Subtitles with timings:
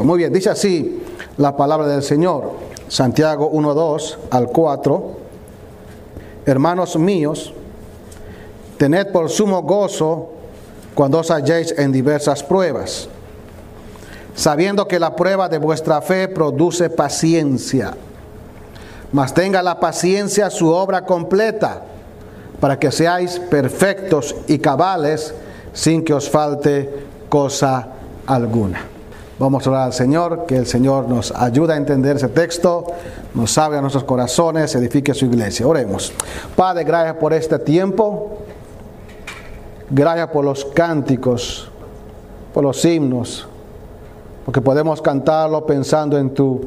[0.00, 1.02] Muy bien, dice así
[1.36, 2.52] la palabra del Señor,
[2.88, 5.10] Santiago 1.2 al 4.
[6.46, 7.52] Hermanos míos,
[8.78, 10.30] tened por sumo gozo
[10.94, 13.08] cuando os halléis en diversas pruebas,
[14.34, 17.94] sabiendo que la prueba de vuestra fe produce paciencia.
[19.12, 21.82] Mas tenga la paciencia su obra completa,
[22.60, 25.34] para que seáis perfectos y cabales
[25.72, 27.88] sin que os falte cosa
[28.26, 28.91] alguna.
[29.38, 32.84] Vamos a orar al Señor, que el Señor nos ayude a entender ese texto,
[33.34, 35.66] nos abra nuestros corazones, edifique su iglesia.
[35.66, 36.12] Oremos.
[36.54, 38.38] Padre, gracias por este tiempo.
[39.90, 41.70] Gracias por los cánticos,
[42.54, 43.46] por los himnos,
[44.44, 46.60] porque podemos cantarlo pensando en tu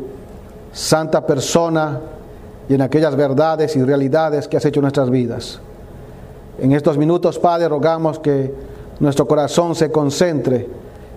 [0.72, 2.02] santa persona
[2.70, 5.60] y en aquellas verdades y realidades que has hecho en nuestras vidas.
[6.60, 8.54] En estos minutos, Padre, rogamos que
[9.00, 10.68] nuestro corazón se concentre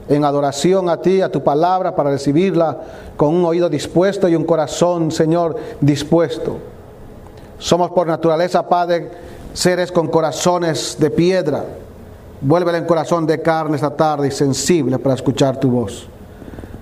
[0.08, 2.78] en adoración a ti, a tu palabra, para recibirla
[3.16, 6.58] con un oído dispuesto y un corazón, Señor, dispuesto.
[7.58, 9.10] Somos por naturaleza, Padre,
[9.52, 11.64] seres con corazones de piedra.
[12.40, 16.08] Vuélvele en corazón de carne esta tarde y sensible para escuchar tu voz.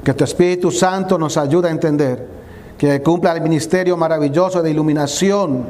[0.04, 2.28] Que tu Espíritu Santo nos ayude a entender,
[2.76, 5.64] que cumpla el ministerio maravilloso de iluminación,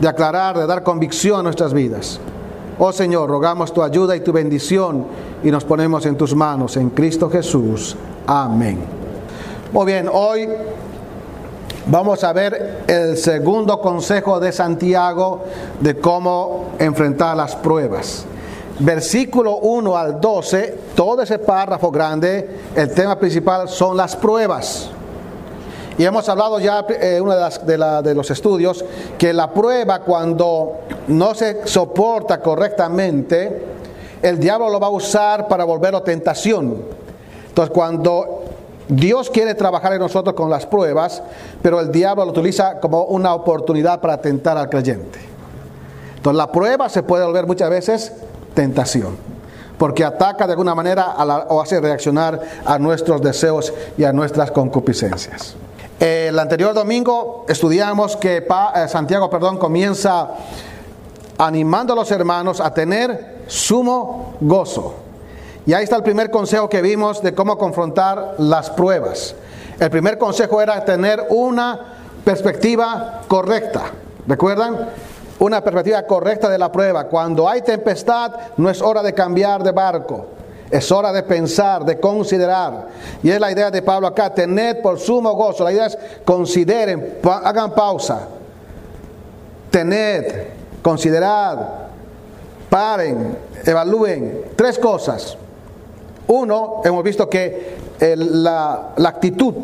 [0.00, 2.18] de aclarar, de dar convicción a nuestras vidas.
[2.78, 5.04] Oh Señor, rogamos tu ayuda y tu bendición
[5.42, 7.96] y nos ponemos en tus manos, en Cristo Jesús.
[8.26, 8.78] Amén.
[9.72, 10.48] Muy bien, hoy
[11.86, 15.44] vamos a ver el segundo consejo de Santiago
[15.80, 18.24] de cómo enfrentar las pruebas.
[18.80, 24.90] Versículo 1 al 12, todo ese párrafo grande, el tema principal son las pruebas.
[25.98, 28.84] Y hemos hablado ya en eh, uno de, de, los estudios
[29.18, 30.74] que la prueba cuando
[31.08, 33.77] no se soporta correctamente,
[34.22, 36.82] el diablo lo va a usar para volverlo tentación.
[37.48, 38.44] Entonces cuando
[38.88, 41.22] Dios quiere trabajar en nosotros con las pruebas,
[41.62, 45.18] pero el diablo lo utiliza como una oportunidad para tentar al creyente.
[46.16, 48.12] Entonces la prueba se puede volver muchas veces
[48.54, 49.16] tentación,
[49.76, 51.14] porque ataca de alguna manera
[51.48, 55.54] o hace reaccionar a nuestros deseos y a nuestras concupiscencias.
[56.00, 60.28] El anterior domingo estudiamos que eh, Santiago perdón, comienza
[61.36, 64.94] animando a los hermanos a tener sumo gozo.
[65.66, 69.34] Y ahí está el primer consejo que vimos de cómo confrontar las pruebas.
[69.78, 71.78] El primer consejo era tener una
[72.24, 73.82] perspectiva correcta.
[74.26, 74.88] ¿Recuerdan?
[75.38, 77.04] Una perspectiva correcta de la prueba.
[77.04, 80.26] Cuando hay tempestad, no es hora de cambiar de barco.
[80.70, 82.88] Es hora de pensar, de considerar.
[83.22, 85.64] Y es la idea de Pablo acá, tener por sumo gozo.
[85.64, 88.28] La idea es consideren, hagan pausa.
[89.70, 90.46] Tened,
[90.82, 91.87] considerad,
[92.68, 94.44] paren, evalúen.
[94.56, 95.36] Tres cosas.
[96.26, 99.54] Uno, hemos visto que la, la actitud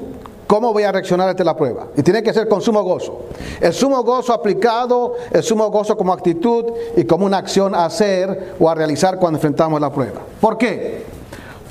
[0.47, 1.87] ¿Cómo voy a reaccionar ante la prueba?
[1.97, 3.23] Y tiene que ser con sumo gozo.
[3.61, 6.67] El sumo gozo aplicado, el sumo gozo como actitud
[6.97, 10.21] y como una acción a hacer o a realizar cuando enfrentamos la prueba.
[10.41, 11.05] ¿Por qué?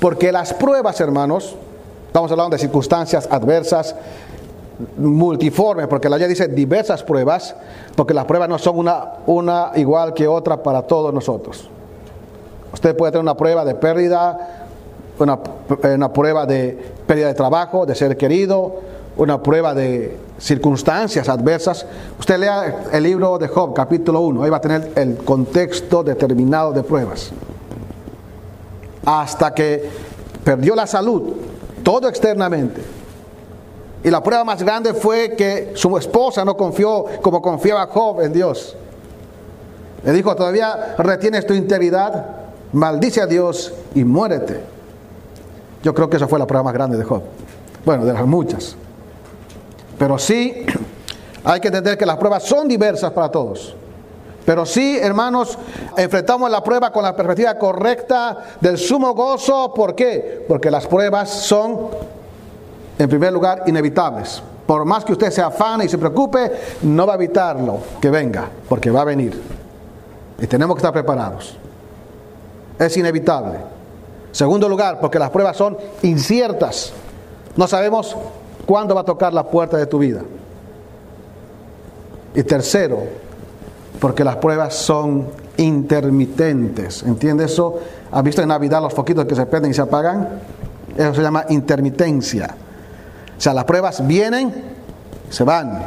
[0.00, 1.54] Porque las pruebas, hermanos,
[2.08, 3.94] estamos hablando de circunstancias adversas,
[4.96, 7.54] multiformes, porque la ley dice diversas pruebas,
[7.94, 11.68] porque las pruebas no son una, una igual que otra para todos nosotros.
[12.72, 14.66] Usted puede tener una prueba de pérdida,
[15.18, 15.38] una,
[15.94, 18.80] una prueba de pérdida de trabajo, de ser querido,
[19.16, 21.86] una prueba de circunstancias adversas.
[22.18, 26.72] Usted lea el libro de Job, capítulo 1, ahí va a tener el contexto determinado
[26.72, 27.30] de pruebas.
[29.06, 29.88] Hasta que
[30.42, 31.34] perdió la salud,
[31.84, 33.03] todo externamente.
[34.04, 38.32] Y la prueba más grande fue que su esposa no confió como confiaba Job en
[38.32, 38.76] Dios.
[40.04, 42.26] Le dijo, todavía retienes tu integridad,
[42.72, 44.60] maldice a Dios y muérete.
[45.82, 47.22] Yo creo que esa fue la prueba más grande de Job.
[47.84, 48.76] Bueno, de las muchas.
[49.98, 50.66] Pero sí,
[51.44, 53.74] hay que entender que las pruebas son diversas para todos.
[54.44, 55.58] Pero sí, hermanos,
[55.96, 59.72] enfrentamos la prueba con la perspectiva correcta del sumo gozo.
[59.72, 60.44] ¿Por qué?
[60.46, 61.88] Porque las pruebas son,
[62.98, 64.42] en primer lugar, inevitables.
[64.66, 66.50] Por más que usted se afane y se preocupe,
[66.82, 69.40] no va a evitarlo que venga, porque va a venir.
[70.38, 71.56] Y tenemos que estar preparados.
[72.78, 73.58] Es inevitable.
[74.32, 76.92] Segundo lugar, porque las pruebas son inciertas.
[77.56, 78.16] No sabemos
[78.66, 80.22] cuándo va a tocar la puerta de tu vida.
[82.34, 82.98] Y tercero,
[84.00, 85.26] porque las pruebas son
[85.56, 87.02] intermitentes.
[87.04, 87.78] ¿Entiendes eso?
[88.10, 90.40] ¿Has visto en Navidad los foquitos que se prenden y se apagan?
[90.96, 92.56] Eso se llama intermitencia.
[93.36, 94.52] O sea, las pruebas vienen,
[95.30, 95.86] se van.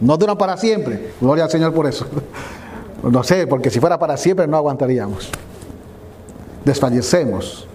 [0.00, 1.12] No duran para siempre.
[1.20, 2.06] Gloria al Señor por eso.
[3.02, 5.30] No sé, porque si fuera para siempre no aguantaríamos
[6.64, 7.66] desfallecemos,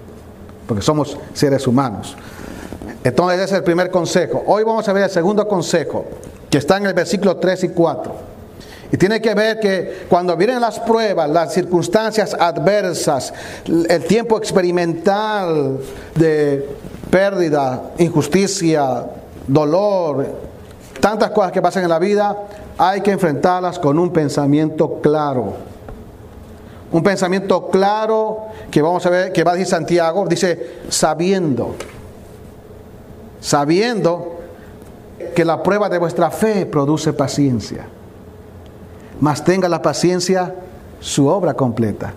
[0.68, 2.16] porque somos seres humanos.
[3.04, 4.44] Entonces ese es el primer consejo.
[4.46, 6.06] Hoy vamos a ver el segundo consejo,
[6.50, 8.30] que está en el versículo 3 y 4.
[8.92, 13.32] Y tiene que ver que cuando vienen las pruebas, las circunstancias adversas,
[13.68, 15.78] el tiempo experimental
[16.16, 16.68] de
[17.10, 19.06] pérdida, injusticia,
[19.48, 20.26] dolor,
[21.00, 22.38] tantas cosas que pasan en la vida,
[22.78, 25.54] hay que enfrentarlas con un pensamiento claro.
[26.92, 31.76] Un pensamiento claro que vamos a ver, que va a decir Santiago, dice sabiendo,
[33.40, 34.40] sabiendo
[35.36, 37.88] que la prueba de vuestra fe produce paciencia.
[39.20, 40.56] Mas tenga la paciencia
[41.00, 42.14] su obra completa,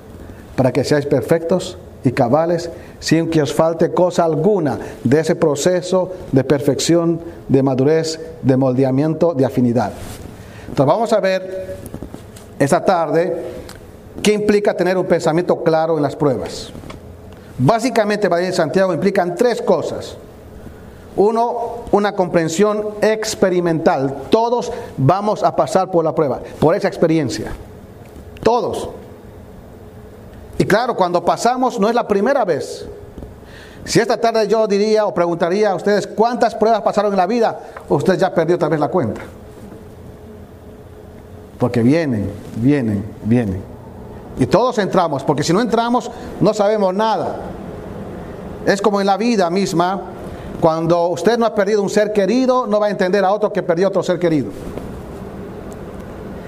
[0.57, 2.71] para que seáis perfectos y cabales,
[3.01, 9.35] sin que os falte cosa alguna de ese proceso de perfección, de madurez, de moldeamiento,
[9.35, 9.93] de afinidad.
[10.69, 11.77] Entonces vamos a ver
[12.59, 13.43] esta tarde
[14.23, 16.73] qué implica tener un pensamiento claro en las pruebas.
[17.59, 20.17] Básicamente, para Santiago implican tres cosas.
[21.15, 24.15] Uno, una comprensión experimental.
[24.31, 27.53] Todos vamos a pasar por la prueba, por esa experiencia.
[28.43, 28.89] Todos.
[30.63, 32.87] Y claro, cuando pasamos no es la primera vez.
[33.85, 37.59] Si esta tarde yo diría o preguntaría a ustedes cuántas pruebas pasaron en la vida,
[37.89, 39.23] usted ya perdió tal vez la cuenta.
[41.59, 43.61] Porque vienen, vienen, vienen.
[44.39, 46.09] Y todos entramos, porque si no entramos
[46.41, 47.39] no sabemos nada.
[48.65, 50.01] Es como en la vida misma,
[50.61, 53.65] cuando usted no ha perdido un ser querido, no va a entender a otro que
[53.65, 54.53] perdió otro ser querido.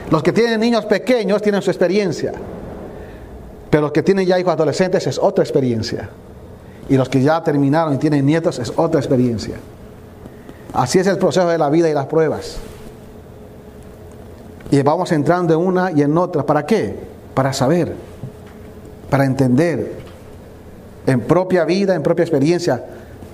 [0.09, 2.33] Los que tienen niños pequeños tienen su experiencia,
[3.75, 6.09] pero los que tienen ya hijos adolescentes es otra experiencia.
[6.89, 9.57] Y los que ya terminaron y tienen nietos es otra experiencia.
[10.73, 12.59] Así es el proceso de la vida y las pruebas.
[14.71, 16.47] Y vamos entrando en una y en otra.
[16.47, 16.95] ¿Para qué?
[17.35, 17.97] Para saber,
[19.11, 19.95] para entender
[21.05, 22.81] en propia vida, en propia experiencia,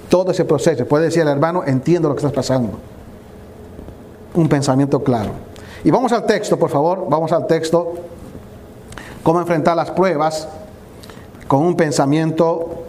[0.09, 0.87] todo ese proceso.
[0.87, 2.79] Puede decir el hermano, entiendo lo que estás pasando.
[4.33, 5.33] Un pensamiento claro.
[5.85, 7.93] Y vamos al texto, por favor, vamos al texto.
[9.23, 10.49] Cómo enfrentar las pruebas
[11.47, 12.85] con un pensamiento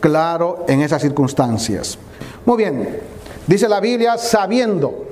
[0.00, 1.98] claro en esas circunstancias.
[2.44, 3.00] Muy bien,
[3.46, 5.04] dice la Biblia, sabiendo.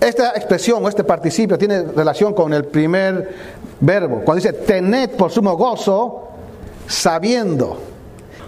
[0.00, 3.34] Esta expresión este participio tiene relación con el primer
[3.80, 4.22] verbo.
[4.24, 6.28] Cuando dice tened por sumo gozo,
[6.86, 7.78] sabiendo.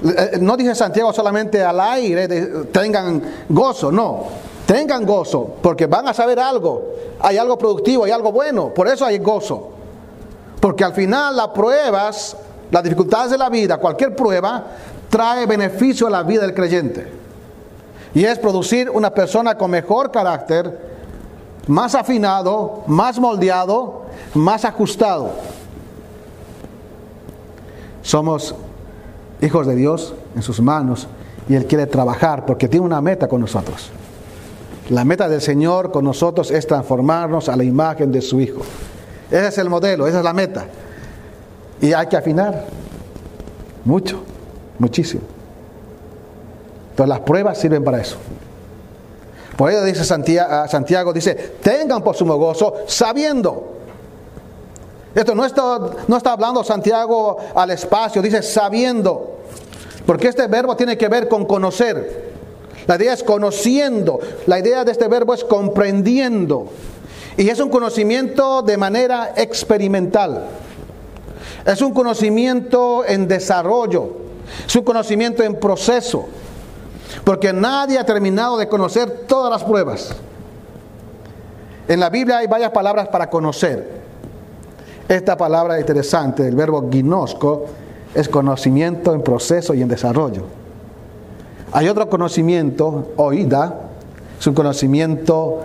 [0.03, 2.29] Eh, no dice Santiago solamente al aire,
[2.73, 4.25] tengan gozo, no.
[4.67, 6.95] Tengan gozo, porque van a saber algo.
[7.21, 8.73] Hay algo productivo, hay algo bueno.
[8.73, 9.70] Por eso hay gozo.
[10.61, 12.37] Porque al final las pruebas,
[12.71, 14.67] las dificultades de la vida, cualquier prueba,
[15.09, 17.11] trae beneficio a la vida del creyente.
[18.15, 20.91] Y es producir una persona con mejor carácter,
[21.67, 24.03] más afinado, más moldeado,
[24.35, 25.31] más ajustado.
[28.03, 28.55] Somos
[29.41, 31.07] hijos de Dios en sus manos
[31.49, 33.91] y Él quiere trabajar porque tiene una meta con nosotros.
[34.89, 38.63] La meta del Señor con nosotros es transformarnos a la imagen de su Hijo.
[39.31, 40.65] Ese es el modelo, esa es la meta.
[41.81, 42.67] Y hay que afinar
[43.85, 44.23] mucho,
[44.79, 45.23] muchísimo.
[46.91, 48.17] Entonces las pruebas sirven para eso.
[49.57, 53.77] Por ello dice Santiago, Santiago dice, tengan por sumo gozo sabiendo.
[55.15, 59.39] Esto no está, no está hablando Santiago al espacio, dice sabiendo.
[60.07, 62.31] Porque este verbo tiene que ver con conocer.
[62.87, 64.19] La idea es conociendo.
[64.47, 66.69] La idea de este verbo es comprendiendo.
[67.41, 70.43] Y es un conocimiento de manera experimental.
[71.65, 74.11] Es un conocimiento en desarrollo.
[74.67, 76.27] Es un conocimiento en proceso.
[77.25, 80.15] Porque nadie ha terminado de conocer todas las pruebas.
[81.89, 83.89] En la Biblia hay varias palabras para conocer.
[85.09, 87.65] Esta palabra interesante, el verbo ginosco,
[88.15, 90.43] es conocimiento en proceso y en desarrollo.
[91.73, 93.89] Hay otro conocimiento, oída,
[94.39, 95.65] es un conocimiento,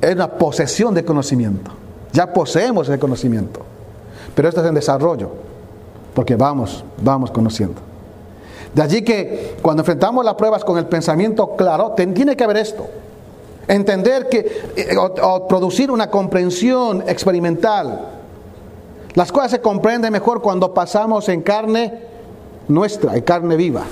[0.00, 1.70] es una posesión de conocimiento.
[2.12, 3.60] Ya poseemos ese conocimiento.
[4.34, 5.30] Pero esto es en desarrollo,
[6.14, 7.80] porque vamos, vamos conociendo.
[8.74, 12.86] De allí que cuando enfrentamos las pruebas con el pensamiento claro, tiene que haber esto.
[13.68, 18.00] Entender que, eh, o, producir una comprensión experimental.
[19.14, 22.00] Las cosas se comprenden mejor cuando pasamos en carne
[22.68, 23.84] nuestra, en carne viva.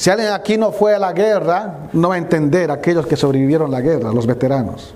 [0.00, 3.16] Si alguien aquí no fue a la guerra, no va a entender a aquellos que
[3.16, 4.94] sobrevivieron la guerra, los veteranos.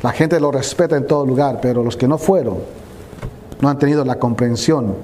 [0.00, 2.58] La gente lo respeta en todo lugar, pero los que no fueron,
[3.60, 4.94] no han tenido la comprensión,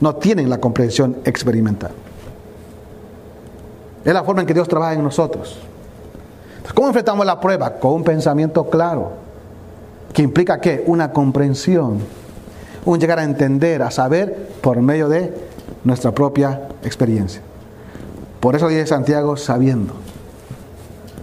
[0.00, 1.92] no tienen la comprensión experimental.
[4.04, 5.58] Es la forma en que Dios trabaja en nosotros.
[6.74, 7.76] ¿Cómo enfrentamos la prueba?
[7.76, 9.12] Con un pensamiento claro,
[10.12, 10.84] que implica qué?
[10.86, 12.00] Una comprensión,
[12.84, 15.32] un llegar a entender, a saber por medio de
[15.82, 17.40] nuestra propia experiencia.
[18.42, 19.94] Por eso dice Santiago, sabiendo,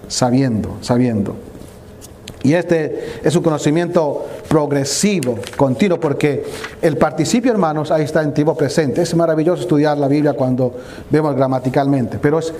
[0.08, 1.36] sabiendo, sabiendo.
[2.44, 6.46] Y este es un conocimiento progresivo, continuo, porque
[6.82, 9.02] el participio, hermanos, ahí está en tiempo presente.
[9.02, 10.74] Es maravilloso estudiar la Biblia cuando
[11.10, 12.54] vemos gramaticalmente, pero es,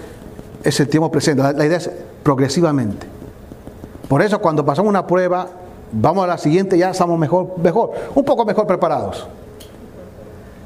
[0.62, 1.42] es el tiempo presente.
[1.42, 1.90] La, idea es
[2.22, 3.08] progresivamente.
[4.10, 5.48] Por eso cuando pasamos una prueba,
[5.94, 9.26] vamos a la siguiente, ya estamos mejor, mejor, un poco mejor preparados.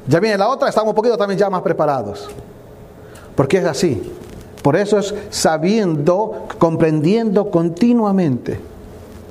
[0.08, 2.28] Ya viene la otra, estamos un poquito también ya más preparados.
[3.34, 4.02] Porque es así.
[4.62, 8.58] Por eso es sabiendo, comprendiendo continuamente.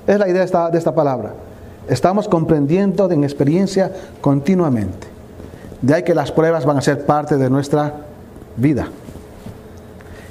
[0.06, 1.34] Es la idea de esta, palabra.
[1.88, 3.92] Estamos comprendiendo en experiencia
[4.22, 5.08] continuamente.
[5.82, 7.94] De ahí que las pruebas van a ser parte de nuestra
[8.58, 8.88] vida.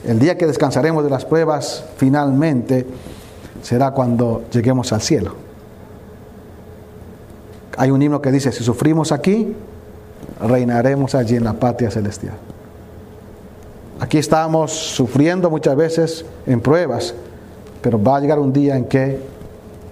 [0.06, 2.86] El día que descansaremos de las pruebas finalmente
[3.62, 5.34] será cuando lleguemos al cielo.
[7.76, 9.54] Hay un himno que dice, si sufrimos aquí,
[10.40, 12.34] reinaremos allí en la patria celestial.
[14.02, 17.14] Aquí estamos sufriendo muchas veces en pruebas,
[17.80, 19.20] pero va a llegar un día en que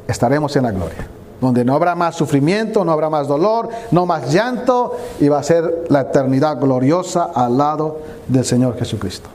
[0.08, 1.06] estaremos en la gloria,
[1.40, 5.44] donde no habrá más sufrimiento, no habrá más dolor, no más llanto, y va a
[5.44, 9.28] ser la eternidad gloriosa al lado del Señor Jesucristo.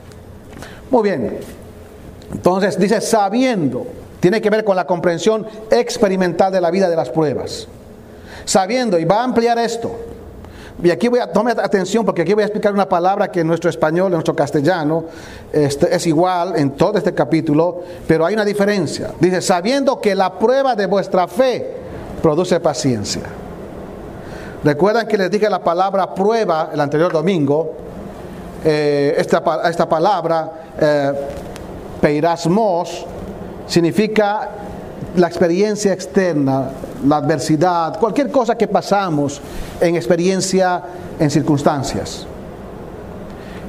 [0.91, 1.37] Muy bien,
[2.33, 3.87] entonces dice sabiendo,
[4.19, 7.69] tiene que ver con la comprensión experimental de la vida de las pruebas.
[8.43, 9.95] Sabiendo, y va a ampliar esto,
[10.83, 13.47] y aquí voy a, tome atención porque aquí voy a explicar una palabra que en
[13.47, 15.05] nuestro español, en nuestro castellano,
[15.53, 19.11] este, es igual en todo este capítulo, pero hay una diferencia.
[19.19, 21.75] Dice, sabiendo que la prueba de vuestra fe
[22.21, 23.23] produce paciencia.
[24.63, 27.73] Recuerdan que les dije la palabra prueba el anterior domingo.
[28.63, 31.13] Eh, esta, esta, palabra, eh,
[32.01, 33.05] peirasmos,
[33.67, 34.49] significa
[35.15, 36.69] la experiencia externa,
[37.07, 39.41] la adversidad, cualquier cosa que pasamos
[39.79, 40.83] en experiencia,
[41.19, 42.25] en circunstancias.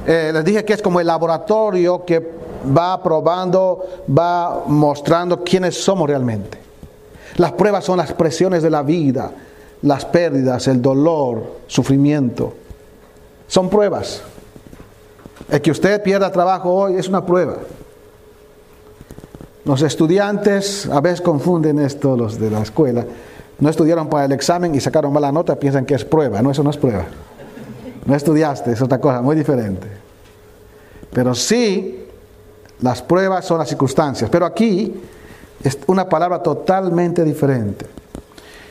[0.05, 2.37] Eh, les dije que es como el laboratorio que
[2.75, 3.85] va probando,
[4.17, 6.57] va mostrando quiénes somos realmente.
[7.35, 9.31] Las pruebas son las presiones de la vida,
[9.81, 12.53] las pérdidas, el dolor, sufrimiento.
[13.47, 14.21] Son pruebas.
[15.49, 17.57] El que usted pierda trabajo hoy es una prueba.
[19.67, 23.05] Los estudiantes a veces confunden esto, los de la escuela.
[23.59, 26.41] No estudiaron para el examen y sacaron mala nota, piensan que es prueba.
[26.41, 27.03] No, eso no es prueba.
[28.05, 29.85] No estudiaste, es otra cosa muy diferente.
[31.11, 32.07] Pero sí,
[32.79, 34.29] las pruebas son las circunstancias.
[34.29, 35.01] Pero aquí
[35.61, 37.85] es una palabra totalmente diferente.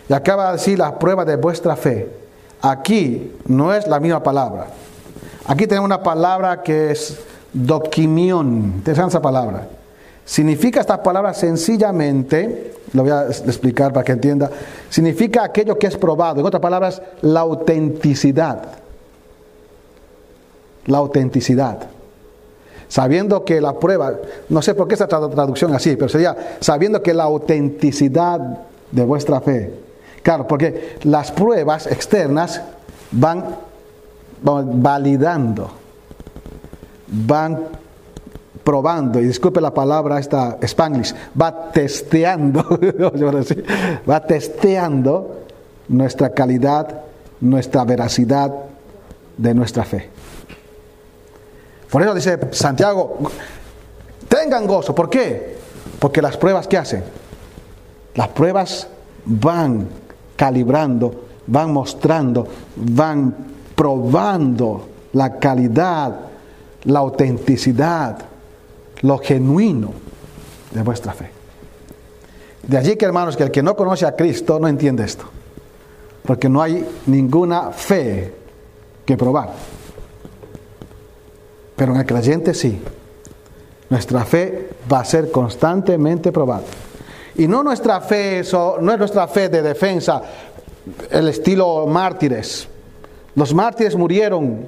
[0.09, 2.11] Y acaba de decir la prueba de vuestra fe.
[2.63, 4.69] Aquí no es la misma palabra.
[5.47, 7.19] Aquí tenemos una palabra que es
[7.53, 8.73] doquimión.
[8.77, 9.76] Interesante esa palabra.
[10.27, 14.51] Significa esta palabra sencillamente, lo voy a explicar para que entienda,
[14.91, 16.41] significa aquello que es probado.
[16.41, 18.61] En otras palabras, la autenticidad.
[20.87, 21.79] La autenticidad.
[22.89, 24.15] Sabiendo que la prueba,
[24.49, 28.41] no sé por qué esta traducción así, pero sería sabiendo que la autenticidad
[28.91, 29.75] de vuestra fe.
[30.25, 32.61] Claro, porque las pruebas externas
[33.13, 33.45] van,
[34.43, 35.71] van validando,
[37.07, 37.86] van
[38.67, 42.65] probando, y disculpe la palabra esta spanglish, va testeando,
[44.11, 45.43] va testeando
[45.87, 47.03] nuestra calidad,
[47.41, 48.53] nuestra veracidad
[49.37, 50.11] de nuestra fe.
[51.89, 53.19] Por eso dice Santiago,
[54.27, 55.59] tengan gozo, ¿por qué?
[56.01, 57.05] Porque las pruebas que hacen,
[58.17, 58.89] las pruebas
[59.27, 59.87] van
[60.35, 63.33] calibrando, van mostrando, van
[63.77, 66.17] probando la calidad,
[66.83, 68.36] la autenticidad
[69.07, 69.93] lo genuino
[70.73, 71.31] de vuestra fe.
[72.67, 75.25] De allí que hermanos, que el que no conoce a Cristo no entiende esto.
[76.25, 78.35] Porque no hay ninguna fe
[79.05, 79.53] que probar.
[81.77, 82.83] Pero en el creyente sí.
[83.89, 86.65] Nuestra fe va a ser constantemente probada.
[87.37, 90.21] Y no nuestra fe, eso, no es nuestra fe de defensa,
[91.11, 92.67] el estilo mártires.
[93.37, 94.67] Los mártires murieron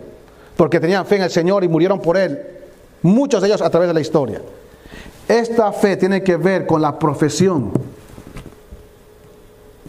[0.56, 2.57] porque tenían fe en el Señor y murieron por Él.
[3.02, 4.40] Muchos de ellos a través de la historia.
[5.28, 7.72] Esta fe tiene que ver con la profesión,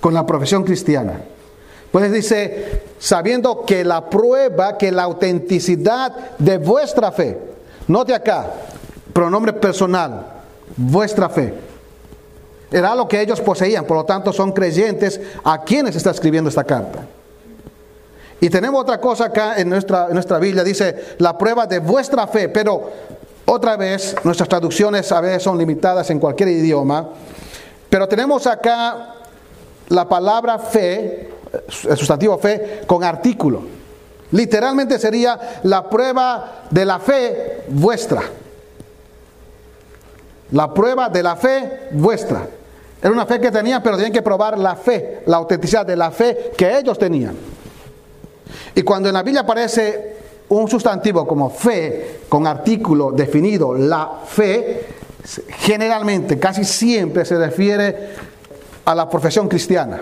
[0.02, 1.22] con la profesión cristiana.
[1.92, 7.38] Pues dice, sabiendo que la prueba, que la autenticidad de vuestra fe,
[7.88, 8.52] note acá,
[9.14, 10.28] pronombre personal,
[10.78, 11.54] vuestra fe,
[12.72, 16.64] era lo que ellos poseían, por lo tanto son creyentes a quienes está escribiendo esta
[16.64, 17.08] carta.
[18.42, 22.26] Y tenemos otra cosa acá en nuestra, en nuestra Biblia, dice la prueba de vuestra
[22.28, 22.90] fe, pero
[23.46, 27.10] otra vez nuestras traducciones a veces son limitadas en cualquier idioma,
[27.90, 29.16] pero tenemos acá
[29.90, 31.30] la palabra fe,
[31.90, 33.64] el sustantivo fe, con artículo.
[34.32, 38.22] Literalmente sería la prueba de la fe vuestra.
[40.52, 42.48] La prueba de la fe vuestra.
[43.02, 46.12] Era una fe que tenían, pero tenían que probar la fe, la autenticidad de la
[46.12, 47.36] fe que ellos tenían.
[48.76, 50.18] Y cuando en la Biblia aparece
[50.50, 54.86] un sustantivo como fe, con artículo definido, la fe,
[55.60, 58.10] generalmente, casi siempre se refiere
[58.86, 60.00] a la profesión cristiana.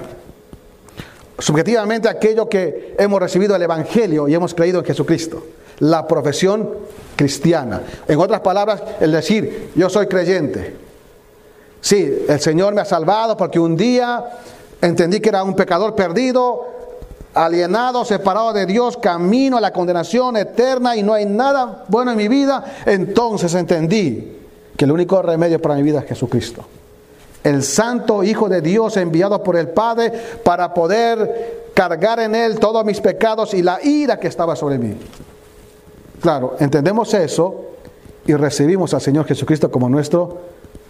[1.39, 5.45] Subjetivamente aquello que hemos recibido el Evangelio y hemos creído en Jesucristo.
[5.79, 6.69] La profesión
[7.15, 7.83] cristiana.
[8.07, 10.75] En otras palabras, el decir, yo soy creyente.
[11.81, 14.23] Sí, el Señor me ha salvado porque un día
[14.81, 16.76] entendí que era un pecador perdido,
[17.45, 22.17] alienado, separado de Dios, camino a la condenación eterna y no hay nada bueno en
[22.17, 22.63] mi vida.
[22.85, 24.37] Entonces entendí
[24.75, 26.65] que el único remedio para mi vida es Jesucristo
[27.47, 30.11] el santo Hijo de Dios enviado por el Padre
[30.43, 34.95] para poder cargar en él todos mis pecados y la ira que estaba sobre mí.
[36.21, 37.67] Claro, entendemos eso
[38.25, 40.37] y recibimos al Señor Jesucristo como nuestro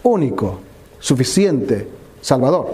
[0.03, 0.59] único,
[0.99, 1.87] suficiente
[2.21, 2.73] Salvador.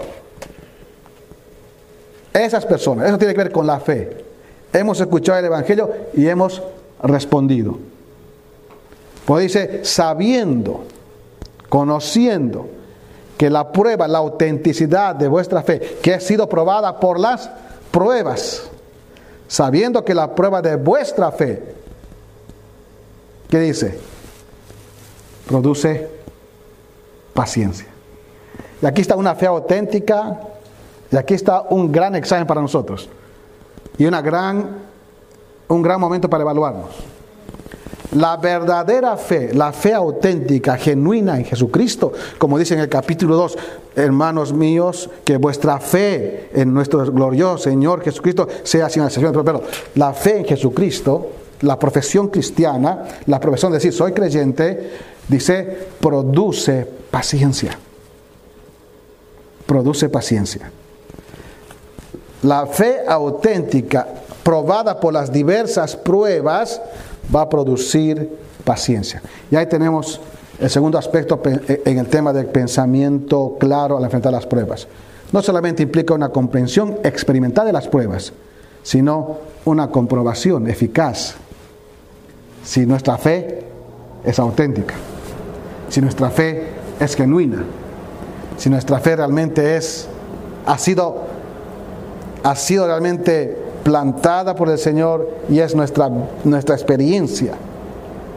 [2.34, 4.24] Esas personas, eso tiene que ver con la fe.
[4.72, 6.60] Hemos escuchado el Evangelio y hemos
[7.00, 7.78] respondido.
[9.24, 10.84] Pues dice, sabiendo,
[11.68, 12.68] conociendo,
[13.38, 17.50] que la prueba, la autenticidad de vuestra fe, que ha sido probada por las
[17.92, 18.64] pruebas,
[19.46, 21.62] sabiendo que la prueba de vuestra fe,
[23.48, 23.96] ¿qué dice?
[25.46, 26.08] Produce
[27.32, 27.86] paciencia.
[28.82, 30.40] Y aquí está una fe auténtica,
[31.14, 33.08] y aquí está un gran examen para nosotros,
[33.96, 34.66] y una gran,
[35.68, 36.90] un gran momento para evaluarnos.
[38.16, 43.58] La verdadera fe, la fe auténtica, genuina en Jesucristo, como dice en el capítulo 2,
[43.94, 49.32] hermanos míos, que vuestra fe en nuestro glorioso Señor Jesucristo sea sin excepción.
[49.44, 49.62] Pero
[49.94, 51.30] la fe en Jesucristo,
[51.60, 54.90] la profesión cristiana, la profesión de decir soy creyente,
[55.28, 57.78] dice, produce paciencia.
[59.64, 60.72] Produce paciencia.
[62.44, 64.06] La fe auténtica,
[64.42, 66.80] probada por las diversas pruebas,
[67.34, 69.22] va a producir paciencia.
[69.50, 70.20] Y ahí tenemos
[70.60, 74.86] el segundo aspecto eh, en el tema del pensamiento claro al enfrentar las pruebas.
[75.32, 78.34] No solamente implica una comprensión experimental de las pruebas,
[78.82, 81.36] sino una comprobación eficaz
[82.62, 83.64] si nuestra fe
[84.22, 84.94] es auténtica,
[85.88, 86.68] si nuestra fe
[87.00, 87.64] es genuina,
[88.58, 90.08] si nuestra fe realmente es
[90.66, 91.33] ha sido
[92.44, 96.10] ha sido realmente plantada por el Señor y es nuestra,
[96.44, 97.54] nuestra experiencia.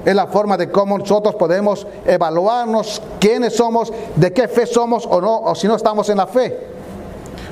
[0.06, 5.20] Es la forma de cómo nosotros podemos evaluarnos quiénes somos, de qué fe somos o
[5.20, 6.58] no, o si no estamos en la fe.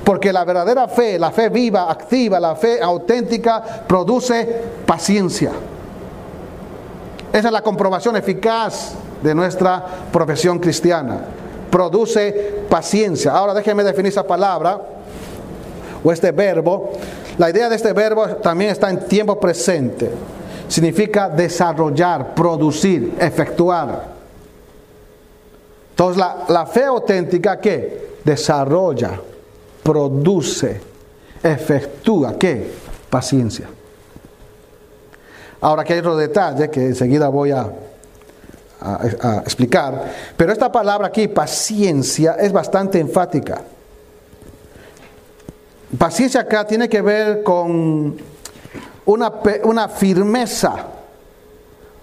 [0.05, 5.51] Porque la verdadera fe, la fe viva, activa, la fe auténtica, produce paciencia.
[7.33, 11.19] Esa es la comprobación eficaz de nuestra profesión cristiana.
[11.69, 13.33] Produce paciencia.
[13.33, 14.94] Ahora déjenme definir esa palabra
[16.05, 16.91] o este verbo
[17.37, 20.09] la idea de este verbo también está en tiempo presente.
[20.67, 24.15] Significa desarrollar, producir, efectuar.
[25.91, 28.15] Entonces la, fe auténtica ¿qué?
[28.23, 29.19] desarrolla,
[29.83, 30.81] produce,
[31.43, 32.71] efectúa, ¿qué?
[33.09, 33.67] Paciencia.
[35.61, 37.69] Ahora que hay otro detalle que enseguida voy a
[39.43, 43.61] explicar, pero esta palabra aquí, paciencia, es bastante enfática.
[45.97, 48.17] Paciencia acá tiene que ver con
[49.05, 50.87] una, una firmeza,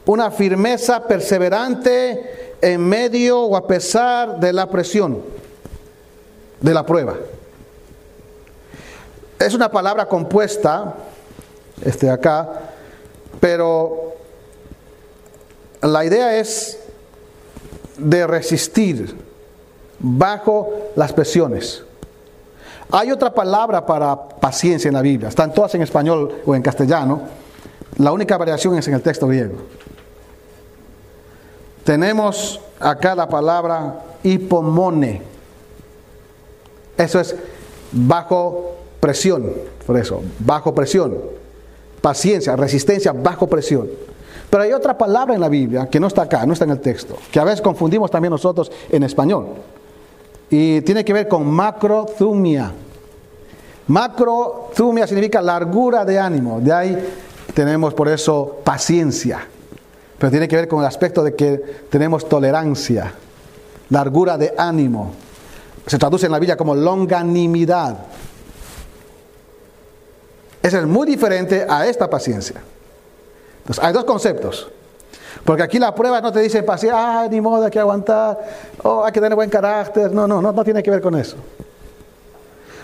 [0.06, 5.20] una firmeza perseverante en medio o a pesar de la presión,
[6.60, 7.16] de la prueba.
[9.38, 10.94] Es una palabra compuesta,
[11.84, 12.48] este acá,
[13.40, 14.14] pero
[15.80, 16.78] la idea es
[17.98, 19.16] de resistir
[19.98, 21.82] bajo las presiones.
[22.94, 27.22] Hay otra palabra para paciencia en la Biblia, están todas en español o en castellano.
[27.96, 29.54] La única variación es en el texto griego.
[31.84, 35.22] Tenemos acá la palabra hipomone.
[36.98, 37.34] Eso es
[37.92, 39.50] bajo presión,
[39.86, 41.16] por eso, bajo presión.
[42.02, 43.88] Paciencia, resistencia bajo presión.
[44.50, 46.80] Pero hay otra palabra en la Biblia que no está acá, no está en el
[46.80, 49.46] texto, que a veces confundimos también nosotros en español
[50.52, 52.70] y tiene que ver con macrothumia.
[53.86, 57.08] Macrothumia significa largura de ánimo, de ahí
[57.54, 59.46] tenemos por eso paciencia,
[60.18, 61.56] pero tiene que ver con el aspecto de que
[61.88, 63.14] tenemos tolerancia,
[63.88, 65.14] largura de ánimo.
[65.86, 67.96] Se traduce en la Biblia como longanimidad.
[70.62, 72.62] Ese es muy diferente a esta paciencia.
[73.60, 74.70] Entonces, hay dos conceptos.
[75.44, 78.38] Porque aquí la prueba no te dice paciencia, ah, ni modo, hay que aguantar,
[78.82, 80.12] oh, hay que tener buen carácter.
[80.12, 81.36] No, no, no, no tiene que ver con eso.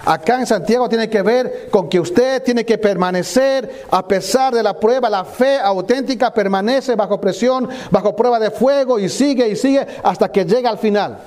[0.04, 4.62] Acá en Santiago tiene que ver con que usted tiene que permanecer a pesar de
[4.62, 5.10] la prueba.
[5.10, 10.30] La fe auténtica permanece bajo presión, bajo prueba de fuego y sigue y sigue hasta
[10.32, 11.18] que llega al final.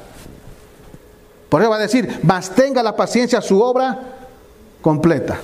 [1.48, 4.00] Por eso va a decir, más tenga la paciencia su obra
[4.82, 5.40] completa.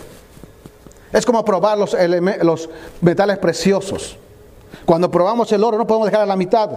[1.13, 1.95] Es como probar los,
[2.41, 2.69] los
[3.01, 4.17] metales preciosos.
[4.85, 6.69] Cuando probamos el oro no podemos dejar a la mitad.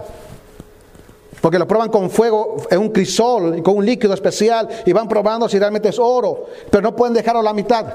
[1.41, 5.49] Porque lo prueban con fuego en un crisol con un líquido especial y van probando
[5.49, 7.85] si realmente es oro, pero no pueden dejarlo a la mitad.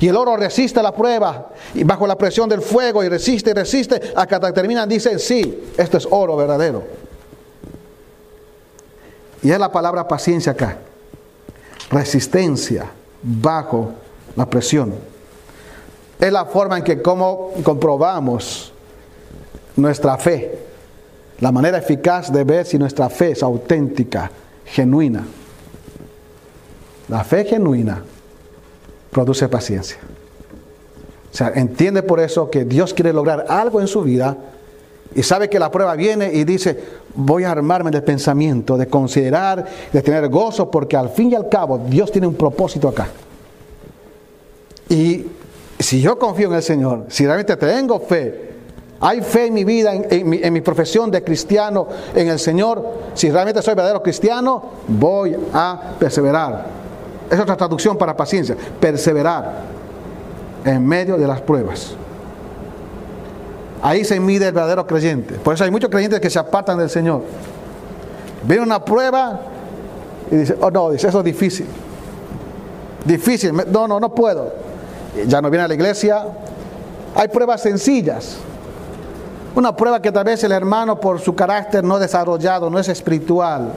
[0.00, 1.50] Y el oro resiste la prueba
[1.84, 5.96] bajo la presión del fuego y resiste y resiste hasta que terminan dicen, sí, esto
[5.96, 6.82] es oro verdadero.
[9.42, 10.78] Y es la palabra paciencia acá.
[11.90, 12.90] Resistencia
[13.22, 13.92] bajo
[14.36, 15.11] la presión.
[16.22, 18.72] Es la forma en que como comprobamos
[19.74, 20.56] nuestra fe
[21.40, 24.30] la manera eficaz de ver si nuestra fe es auténtica,
[24.64, 25.26] genuina.
[27.08, 28.04] La fe genuina
[29.10, 29.96] produce paciencia.
[31.32, 34.36] O sea, entiende por eso que Dios quiere lograr algo en su vida
[35.16, 36.78] y sabe que la prueba viene y dice,
[37.16, 41.48] voy a armarme de pensamiento, de considerar, de tener gozo, porque al fin y al
[41.48, 43.08] cabo Dios tiene un propósito acá.
[44.88, 45.26] Y
[45.82, 48.52] si yo confío en el Señor, si realmente tengo fe,
[49.00, 52.84] hay fe en mi vida, en, mi, profesión de cristiano, en el Señor.
[53.14, 56.66] Si realmente soy verdadero cristiano, voy a perseverar.
[57.28, 58.56] Es otra traducción para paciencia.
[58.78, 59.62] Perseverar
[60.64, 61.96] en medio de las pruebas.
[63.82, 65.34] Ahí se mide el verdadero creyente.
[65.34, 67.22] Por eso hay muchos creyentes que se apartan del Señor.
[68.44, 69.40] Viene una prueba
[70.30, 71.66] y dice, oh no, dice, eso es difícil.
[73.04, 74.52] Difícil, no, no, no puedo.
[75.26, 76.24] Ya no viene a la iglesia.
[77.14, 78.36] Hay pruebas sencillas.
[79.54, 83.72] Una prueba que tal vez el hermano por su carácter no desarrollado, no es espiritual.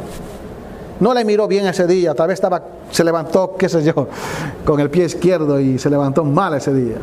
[1.02, 4.08] No le miró bien ese día, tal vez estaba, se levantó, qué sé yo,
[4.64, 6.96] con el pie izquierdo y se levantó mal ese día.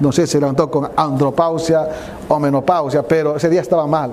[0.00, 1.88] No sé si se levantó con andropausia
[2.28, 4.12] o menopausia, pero ese día estaba mal.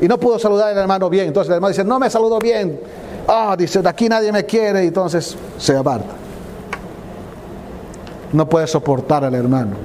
[0.00, 1.26] Y no pudo saludar al hermano bien.
[1.26, 2.80] Entonces el hermano dice, no me saludó bien.
[3.26, 4.84] Ah, dice, de aquí nadie me quiere.
[4.84, 6.27] Y entonces se aparta.
[8.32, 9.76] No puede soportar al hermano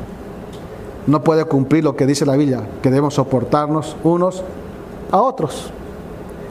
[1.07, 4.43] no puede cumplir lo que dice la Biblia, que debemos soportarnos unos
[5.11, 5.71] a otros.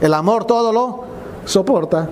[0.01, 1.03] El amor todo lo
[1.45, 2.09] soporta,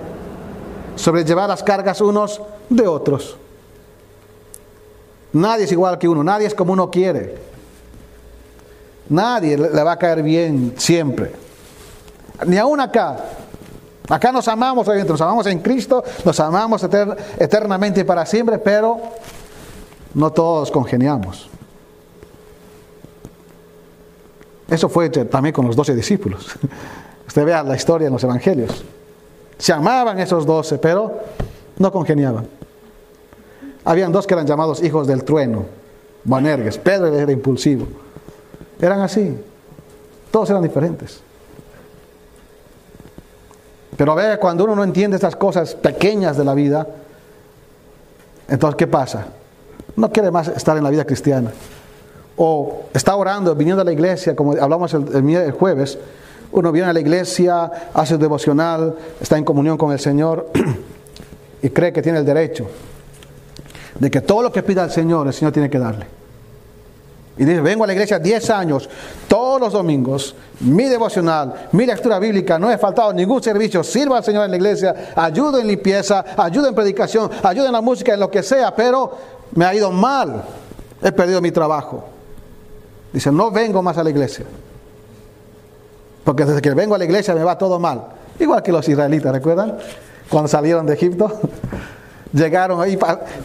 [0.96, 3.36] sobrellevar las cargas unos de otros.
[5.32, 7.36] Nadie es igual que uno, nadie es como uno quiere.
[9.08, 11.32] Nadie le va a caer bien siempre.
[12.46, 13.16] Ni aún acá.
[14.08, 16.84] Acá nos amamos, nos amamos en Cristo, nos amamos
[17.38, 19.00] eternamente y para siempre, pero
[20.14, 21.48] no todos congeniamos.
[24.68, 26.46] Eso fue también con los doce discípulos.
[27.26, 28.84] Usted vea la historia en los evangelios.
[29.58, 31.20] Se amaban esos doce, pero
[31.78, 32.46] no congeniaban.
[33.84, 35.66] Habían dos que eran llamados hijos del trueno,
[36.24, 36.78] Boanerges.
[36.78, 37.86] Pedro era impulsivo.
[38.80, 39.36] Eran así.
[40.30, 41.20] Todos eran diferentes.
[43.96, 46.86] Pero a ver, cuando uno no entiende estas cosas pequeñas de la vida,
[48.48, 49.26] entonces ¿qué pasa?
[49.96, 51.50] No quiere más estar en la vida cristiana
[52.36, 55.98] o está orando, viniendo a la iglesia, como hablamos el, jueves,
[56.52, 60.50] uno viene a la iglesia, hace devocional, está en comunión con el Señor
[61.62, 62.66] y cree que tiene el derecho
[63.98, 66.06] de que todo lo que pida el Señor, el Señor tiene que darle.
[67.36, 68.90] Y dice, vengo a la iglesia 10 años,
[69.26, 74.24] todos los domingos, mi devocional, mi lectura bíblica, no he faltado ningún servicio, sirva al
[74.24, 78.20] Señor en la iglesia, ayudo en limpieza, ayudo en predicación, ayudo en la música, en
[78.20, 79.16] lo que sea, pero
[79.54, 80.44] me ha ido mal,
[81.02, 82.04] he perdido mi trabajo.
[83.12, 84.46] Dice, no vengo más a la iglesia.
[86.24, 88.02] Porque desde que vengo a la iglesia me va todo mal.
[88.38, 89.76] Igual que los israelitas, ¿recuerdan?
[90.30, 91.40] Cuando salieron de Egipto,
[92.32, 92.98] llegaron ahí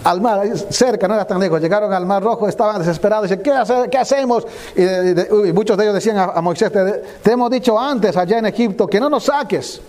[0.04, 3.52] al mar, cerca, no era tan lejos, llegaron al mar rojo, estaban desesperados, dicen, ¿qué,
[3.92, 4.46] qué hacemos?
[4.76, 9.00] Y, muchos de ellos decían a, Moisés, te, hemos dicho antes allá en Egipto que
[9.00, 9.82] no nos saques.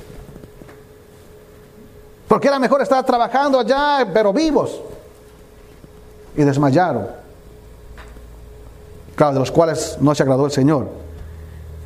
[2.27, 4.81] Porque era mejor estar trabajando allá, pero vivos.
[6.39, 7.09] Y desmayaron
[9.19, 10.89] claro, de los cuales no se agradó el Señor.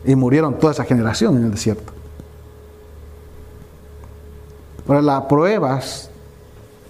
[0.05, 1.93] Y murieron toda esa generación en el desierto.
[4.87, 6.11] Pero las pruebas,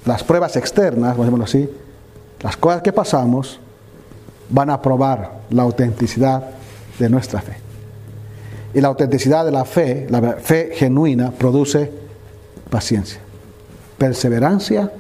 [0.05, 1.71] las pruebas externas, a así,
[2.41, 3.61] las cosas que pasamos,
[4.49, 6.43] van a probar la autenticidad
[6.99, 7.57] de nuestra fe.
[8.75, 11.93] Y la autenticidad de la fe, la fe genuina, produce
[12.69, 13.21] paciencia,
[13.97, 14.91] perseverancia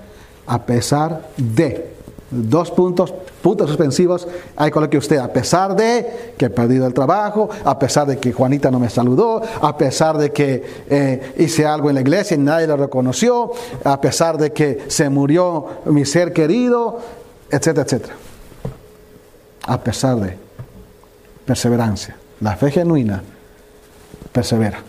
[0.47, 1.92] a pesar de
[2.35, 6.87] Dos puntos, puntos suspensivos, hay con lo que usted, a pesar de que he perdido
[6.87, 11.35] el trabajo, a pesar de que Juanita no me saludó, a pesar de que eh,
[11.37, 13.53] hice algo en la iglesia y nadie lo reconoció,
[13.85, 17.01] a pesar de que se murió mi ser querido,
[17.51, 18.15] etcétera, etcétera.
[19.67, 20.39] A pesar de
[21.45, 22.17] perseverancia.
[22.41, 23.23] La fe genuina
[24.33, 24.81] persevera.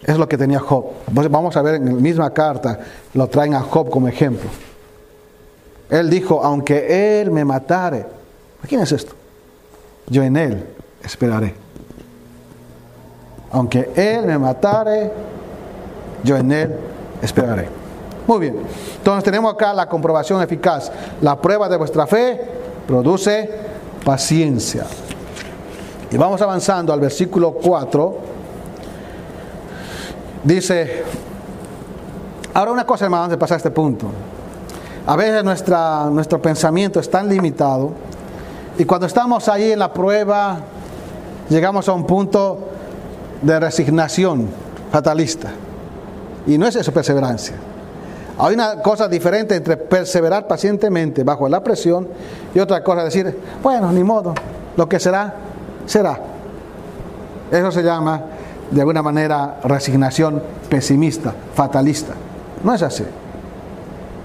[0.00, 0.84] Es lo que tenía Job.
[1.10, 2.78] Vamos a ver en la misma carta,
[3.14, 4.48] lo traen a Job como ejemplo.
[5.90, 8.04] Él dijo, aunque Él me matare,
[8.62, 9.14] ¿a quién es esto?
[10.08, 10.64] Yo en Él
[11.02, 11.54] esperaré.
[13.50, 15.10] Aunque Él me matare,
[16.22, 16.74] yo en Él
[17.22, 17.68] esperaré.
[18.26, 18.56] Muy bien.
[18.98, 20.92] Entonces tenemos acá la comprobación eficaz.
[21.22, 22.38] La prueba de vuestra fe
[22.86, 23.50] produce
[24.04, 24.84] paciencia.
[26.10, 28.16] Y vamos avanzando al versículo 4.
[30.44, 31.04] Dice,
[32.52, 34.10] ahora una cosa hermano, antes de pasar a este punto.
[35.08, 37.92] A veces nuestro pensamiento es tan limitado
[38.76, 40.58] y cuando estamos ahí en la prueba
[41.48, 42.68] llegamos a un punto
[43.40, 44.48] de resignación
[44.92, 45.48] fatalista.
[46.46, 47.56] Y no es eso perseverancia.
[48.36, 52.06] Hay una cosa diferente entre perseverar pacientemente bajo la presión
[52.54, 54.34] y otra cosa decir, bueno, ni modo,
[54.76, 55.36] lo que será,
[55.86, 56.20] será.
[57.50, 58.24] Eso se llama,
[58.70, 62.12] de alguna manera, resignación pesimista, fatalista.
[62.62, 63.04] No es así.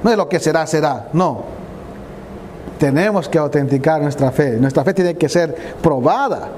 [0.03, 1.09] No es lo que será, será.
[1.13, 1.43] No.
[2.77, 4.57] Tenemos que autenticar nuestra fe.
[4.59, 6.49] Nuestra fe tiene que ser probada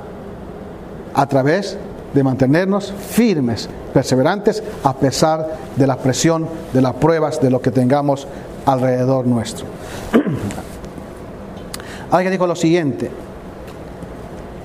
[1.14, 1.78] a través
[2.14, 7.72] de mantenernos firmes, perseverantes, a pesar de la presión, de las pruebas, de lo que
[7.72, 8.28] tengamos
[8.66, 9.66] alrededor nuestro.
[12.12, 13.12] Alguien dijo lo siguiente,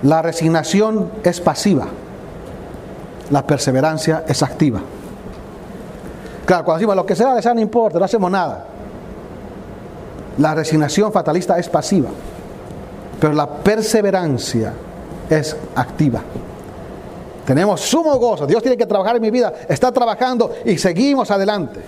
[0.03, 1.89] la resignación es pasiva,
[3.31, 4.81] la perseverancia es activa.
[6.51, 8.65] Claro, cuando decimos lo que sea, sea no importa, no hacemos nada.
[10.39, 12.09] La resignación fatalista es pasiva,
[13.21, 14.73] pero la perseverancia
[15.29, 16.21] es activa.
[17.47, 18.49] Tenemos sumo gozo.
[18.49, 19.53] Dios tiene que trabajar en mi vida.
[19.69, 21.79] Está trabajando y seguimos adelante.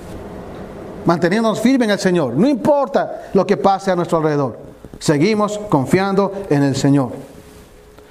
[1.07, 2.35] Manteniéndonos firmes en el Señor.
[2.35, 4.59] No importa lo que pase a nuestro alrededor.
[5.01, 7.11] Seguimos confiando en el Señor.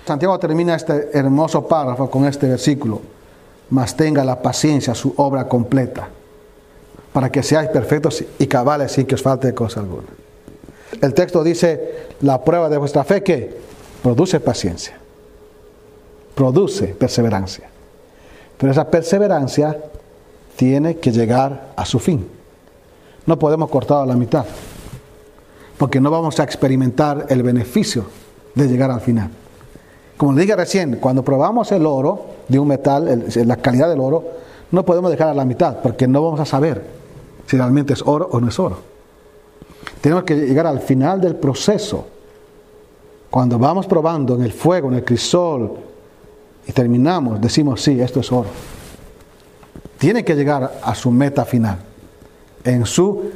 [0.05, 2.99] Santiago termina este hermoso párrafo con este versículo.
[3.69, 6.09] Mas tenga la paciencia su obra completa.
[7.13, 10.07] Para que seáis perfectos y cabales sin que os falte cosa alguna.
[11.01, 13.57] El texto dice, la prueba de vuestra fe que
[14.03, 14.97] produce paciencia,
[16.35, 17.69] produce perseverancia.
[18.57, 19.77] Pero esa perseverancia
[20.55, 22.27] tiene que llegar a su fin.
[23.25, 24.45] No podemos cortar a la mitad,
[25.77, 28.05] porque no vamos a experimentar el beneficio
[28.53, 29.29] de llegar al final.
[30.17, 34.23] Como le dije recién, cuando probamos el oro de un metal, la calidad del oro,
[34.71, 37.00] no podemos dejar a la mitad, porque no vamos a saber
[37.51, 38.77] si realmente es oro o no es oro.
[39.99, 42.07] Tenemos que llegar al final del proceso.
[43.29, 45.77] Cuando vamos probando en el fuego, en el crisol,
[46.65, 48.47] y terminamos, decimos, sí, esto es oro.
[49.97, 51.79] Tiene que llegar a su meta final,
[52.63, 53.31] en su,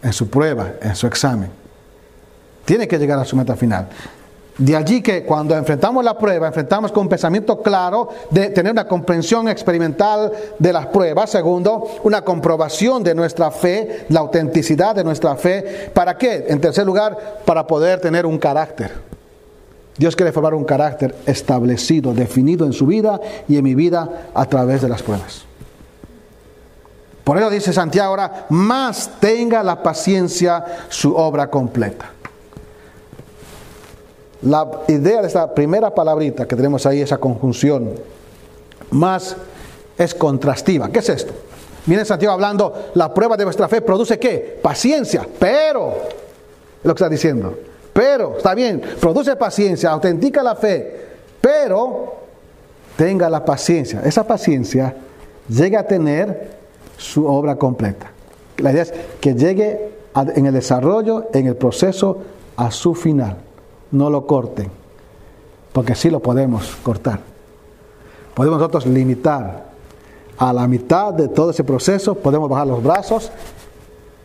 [0.00, 1.50] en su prueba, en su examen.
[2.64, 3.88] Tiene que llegar a su meta final.
[4.60, 8.86] De allí que cuando enfrentamos la prueba, enfrentamos con un pensamiento claro de tener una
[8.86, 11.30] comprensión experimental de las pruebas.
[11.30, 15.90] Segundo, una comprobación de nuestra fe, la autenticidad de nuestra fe.
[15.94, 16.44] ¿Para qué?
[16.48, 18.92] En tercer lugar, para poder tener un carácter.
[19.96, 23.18] Dios quiere formar un carácter establecido, definido en su vida
[23.48, 25.46] y en mi vida a través de las pruebas.
[27.24, 32.10] Por eso dice Santiago ahora, más tenga la paciencia su obra completa.
[34.42, 37.90] La idea de esta primera palabrita que tenemos ahí, esa conjunción,
[38.90, 39.36] más
[39.98, 40.90] es contrastiva.
[40.90, 41.32] ¿Qué es esto?
[41.84, 44.58] Viene Santiago hablando, la prueba de vuestra fe produce qué?
[44.62, 47.58] Paciencia, pero, es lo que está diciendo,
[47.92, 51.08] pero, está bien, produce paciencia, autentica la fe,
[51.40, 52.14] pero
[52.96, 54.00] tenga la paciencia.
[54.04, 54.94] Esa paciencia
[55.48, 56.50] llegue a tener
[56.96, 58.10] su obra completa.
[58.58, 62.18] La idea es que llegue en el desarrollo, en el proceso,
[62.56, 63.36] a su final
[63.90, 64.70] no lo corten,
[65.72, 67.20] porque sí lo podemos cortar.
[68.34, 69.70] Podemos nosotros limitar
[70.38, 73.30] a la mitad de todo ese proceso, podemos bajar los brazos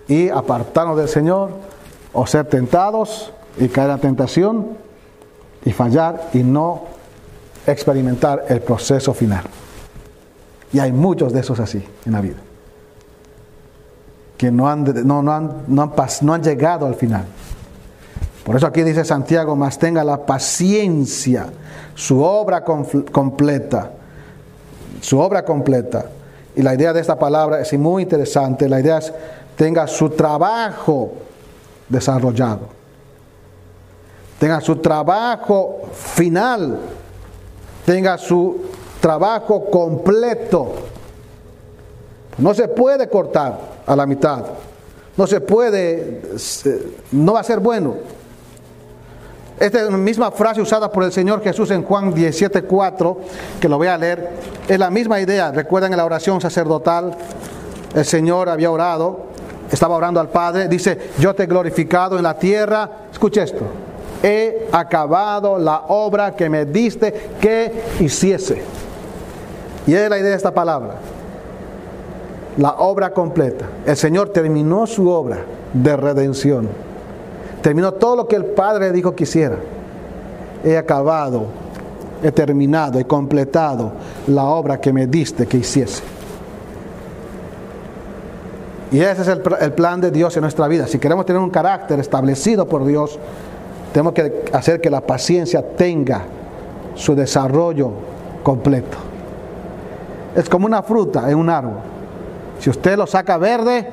[0.07, 1.49] y apartarnos del Señor
[2.13, 4.67] o ser tentados y caer en la tentación
[5.65, 6.83] y fallar y no
[7.67, 9.43] experimentar el proceso final.
[10.71, 12.37] Y hay muchos de esos así en la vida,
[14.37, 17.25] que no han, no, no han, no han llegado al final.
[18.45, 21.47] Por eso aquí dice Santiago, más tenga la paciencia,
[21.95, 23.89] su obra completa,
[25.01, 26.05] su obra completa.
[26.55, 29.11] Y la idea de esta palabra es muy interesante, la idea es
[29.55, 31.13] tenga su trabajo
[31.89, 32.69] desarrollado.
[34.39, 36.77] Tenga su trabajo final,
[37.83, 38.61] tenga su
[39.01, 40.71] trabajo completo.
[42.37, 44.43] No se puede cortar a la mitad.
[45.17, 46.21] No se puede,
[47.11, 47.95] no va a ser bueno.
[49.59, 53.17] Esta misma frase usada por el Señor Jesús en Juan 17:4,
[53.59, 54.31] que lo voy a leer,
[54.67, 55.51] es la misma idea.
[55.51, 57.15] Recuerdan en la oración sacerdotal,
[57.93, 59.27] el Señor había orado,
[59.71, 62.89] estaba orando al Padre, dice, yo te he glorificado en la tierra.
[63.11, 63.63] Escuche esto,
[64.21, 68.61] he acabado la obra que me diste que hiciese.
[69.87, 70.95] Y es la idea de esta palabra,
[72.57, 73.67] la obra completa.
[73.85, 76.84] El Señor terminó su obra de redención.
[77.65, 79.57] Terminó todo lo que el Padre dijo que hiciera.
[80.63, 81.47] He acabado,
[82.21, 83.91] he terminado, he completado
[84.27, 86.03] la obra que me diste que hiciese.
[88.91, 90.85] Y ese es el, el, plan de Dios en nuestra vida.
[90.85, 93.17] Si queremos tener un carácter establecido por Dios,
[93.91, 96.21] tenemos que hacer que la paciencia tenga
[96.93, 97.93] su desarrollo
[98.43, 98.97] completo.
[100.35, 101.79] Es como una fruta en un árbol.
[102.59, 103.89] Si usted lo saca verde,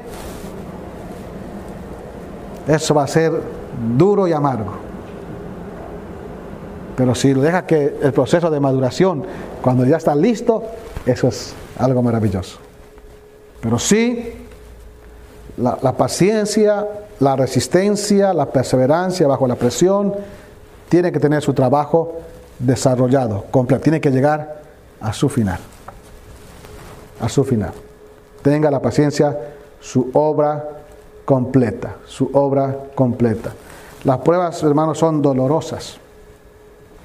[2.68, 3.62] eso va a ser
[3.96, 4.72] duro y amargo.
[6.96, 9.24] Pero si deja que el proceso de maduración,
[9.62, 10.62] cuando ya está listo,
[11.06, 12.58] eso es algo maravilloso.
[13.61, 14.46] Pero sí,
[15.56, 16.87] la, la paciencia,
[17.20, 20.14] la resistencia, la perseverancia bajo la presión,
[20.88, 22.18] tiene que tener su trabajo
[22.58, 24.62] desarrollado, completo, tiene que llegar
[25.00, 25.58] a su final.
[27.20, 27.72] A su final.
[28.42, 29.38] Tenga la paciencia,
[29.80, 30.81] su obra
[31.24, 33.52] completa, su obra completa.
[34.04, 35.98] Las pruebas, hermanos, son dolorosas,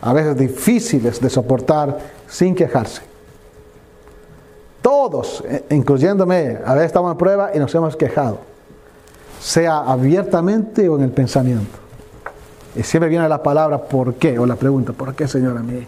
[0.01, 3.01] a veces difíciles de soportar sin quejarse.
[4.81, 8.39] Todos, eh, incluyéndome, a veces estamos en prueba y nos hemos quejado,
[9.39, 11.77] sea abiertamente o en el pensamiento.
[12.75, 14.37] Y siempre viene la palabra ¿por qué?
[14.37, 15.85] o la pregunta ¿por qué, Señor, a mí?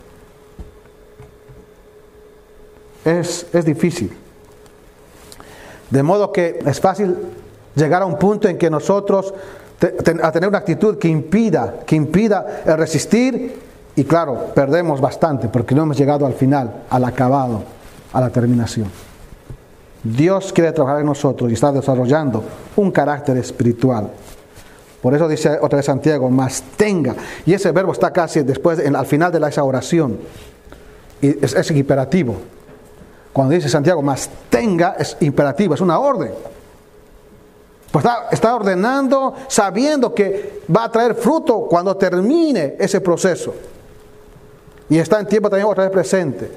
[3.05, 4.15] Es, es difícil.
[5.89, 7.15] De modo que es fácil
[7.75, 9.33] llegar a un punto en que nosotros
[10.21, 13.59] a tener una actitud que impida, que impida el resistir
[13.95, 17.63] y claro, perdemos bastante porque no hemos llegado al final, al acabado,
[18.13, 18.89] a la terminación.
[20.03, 22.43] Dios quiere trabajar en nosotros y está desarrollando
[22.75, 24.09] un carácter espiritual.
[25.01, 27.15] Por eso dice otra vez Santiago, más tenga.
[27.45, 30.17] Y ese verbo está casi después, al final de esa oración.
[31.21, 32.35] Y es, es imperativo.
[33.31, 36.31] Cuando dice Santiago, más tenga, es imperativo, es una orden.
[37.91, 43.53] Pues está, ordenando sabiendo que va a traer fruto cuando termine ese proceso.
[44.89, 46.51] Y está en tiempo también otra vez presente.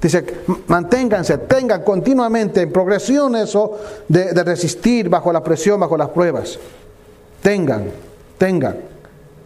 [0.00, 0.24] Dice,
[0.66, 6.58] manténganse, tengan continuamente en progresión eso de, de, resistir bajo la presión, bajo las pruebas.
[7.42, 7.90] Tengan,
[8.38, 8.76] tengan.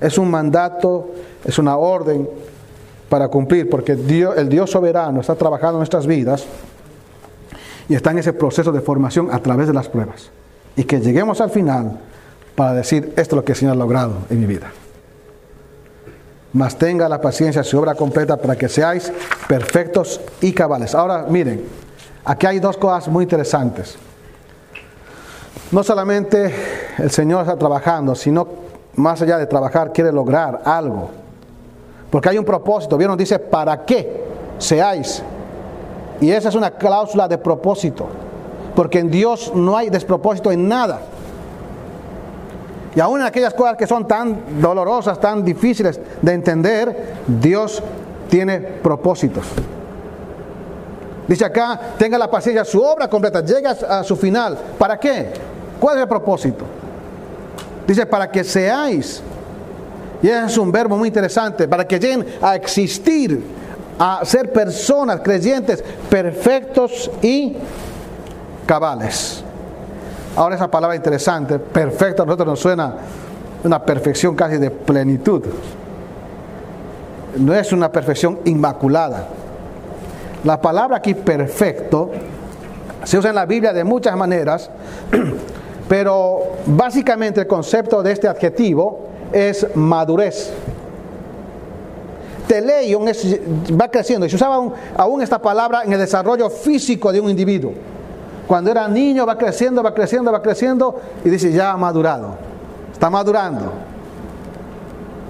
[0.01, 1.11] Es un mandato,
[1.45, 2.29] es una orden
[3.09, 6.45] para cumplir, porque Dios, el Dios soberano está trabajando en nuestras vidas
[7.89, 10.31] y está en ese proceso de formación a través de las pruebas
[10.77, 11.99] y que lleguemos al final
[12.55, 14.71] para decir, esto es lo que el Señor ha logrado en mi vida.
[16.53, 19.13] Mas tenga la paciencia, su obra completa, para que seáis
[19.49, 20.95] perfectos y cabales.
[20.95, 21.65] Ahora, miren,
[22.25, 23.97] aquí hay dos cosas muy interesantes.
[25.73, 26.55] No solamente
[26.99, 28.47] el Señor está trabajando, sino
[28.95, 31.11] más allá de trabajar, quiere lograr algo.
[32.09, 32.97] Porque hay un propósito.
[32.97, 33.17] ¿Vieron?
[33.17, 34.25] Dice, ¿para qué
[34.59, 35.25] seáis?
[36.21, 38.07] Y esa es una cláusula de propósito
[38.75, 41.01] porque en Dios no hay despropósito en nada.
[42.95, 47.83] Y aún en aquellas cosas que son tan dolorosas, tan difíciles de entender, Dios
[48.29, 49.45] tiene propósitos.
[51.27, 54.59] Dice acá, tenga la paciencia, su obra completa, llega a su final.
[54.79, 55.31] ¿Para qué?
[55.81, 56.65] ¿Cuál es el propósito?
[57.87, 59.23] Dice, para que seáis,
[60.23, 63.43] y es un verbo muy interesante, para que lleguen a existir,
[63.99, 67.57] a ser personas creyentes perfectos y
[68.67, 69.43] cabales.
[70.37, 72.95] Ahora esa palabra interesante, perfecto, a nosotros nos suena
[73.63, 75.43] una perfección casi de plenitud.
[77.37, 79.29] No es una perfección inmaculada.
[80.45, 82.11] La palabra aquí perfecto
[83.05, 84.71] se usa en la Biblia de muchas maneras,
[85.89, 89.01] pero básicamente el concepto de este adjetivo
[89.33, 90.53] es madurez.
[92.47, 93.39] Teleion es,
[93.81, 97.73] va creciendo y se usaba aún esta palabra en el desarrollo físico de un individuo.
[98.47, 102.37] Cuando era niño va creciendo, va creciendo, va creciendo y dice, ya ha madurado,
[102.93, 103.73] está madurando.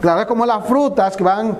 [0.00, 1.56] Claro, es como las frutas que van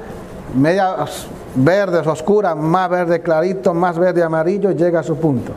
[0.54, 5.52] medias verdes, oscuras, más verde clarito, más verde amarillo llega a su punto.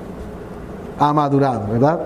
[0.99, 1.99] Ha madurado, ¿verdad?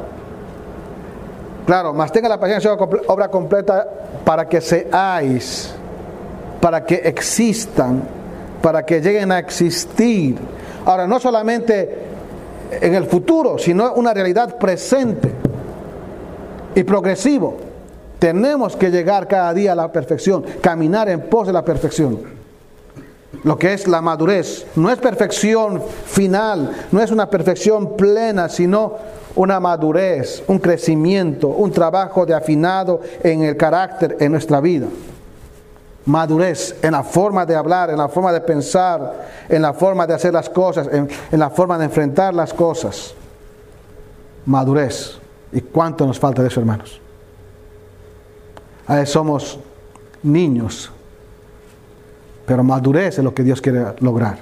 [1.65, 3.87] Claro, más tenga la paciencia obra completa
[4.25, 5.73] para que seáis,
[6.59, 8.01] para que existan,
[8.61, 10.37] para que lleguen a existir.
[10.85, 12.10] Ahora, no solamente
[12.79, 15.31] en el futuro, sino una realidad presente
[16.75, 17.57] y progresivo.
[18.19, 22.19] Tenemos que llegar cada día a la perfección, caminar en pos de la perfección.
[23.43, 24.67] Lo que es la madurez.
[24.75, 28.95] No es perfección final, no es una perfección plena, sino
[29.35, 34.87] una madurez, un crecimiento, un trabajo de afinado en el carácter en nuestra vida.
[36.05, 40.15] Madurez en la forma de hablar, en la forma de pensar, en la forma de
[40.15, 43.13] hacer las cosas, en, la forma de enfrentar las cosas.
[44.45, 45.19] Madurez.
[45.51, 46.99] ¿Y cuánto nos falta de eso, hermanos?
[48.87, 49.59] A somos
[50.23, 50.91] niños,
[52.45, 54.39] pero madurez es lo que Dios quiere lograr.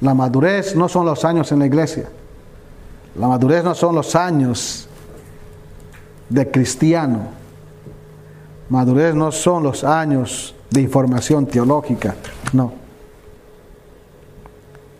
[0.00, 2.08] La madurez no son los años en la iglesia.
[3.18, 4.86] La madurez no son los años
[6.28, 7.30] de cristiano.
[8.68, 12.14] Madurez no son los años de información teológica.
[12.52, 12.72] No.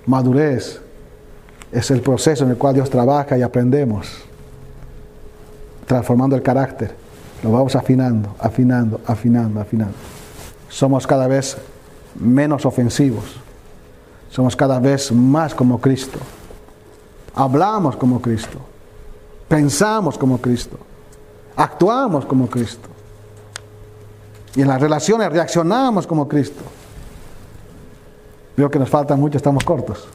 [0.06, 0.80] Madurez
[1.70, 4.08] es el proceso en el cual Dios trabaja y aprendemos,
[5.86, 6.94] transformando el carácter.
[7.42, 9.94] Lo vamos afinando, afinando, afinando, afinando.
[10.68, 11.56] Somos cada vez
[12.18, 13.36] menos ofensivos.
[14.30, 16.18] Somos cada vez más como Cristo
[17.38, 18.58] hablamos como Cristo,
[19.46, 20.76] pensamos como Cristo,
[21.54, 22.88] actuamos como Cristo.
[24.58, 26.64] Y en las relaciones reaccionamos como Cristo.
[28.56, 30.08] Veo que nos falta mucho, estamos cortos.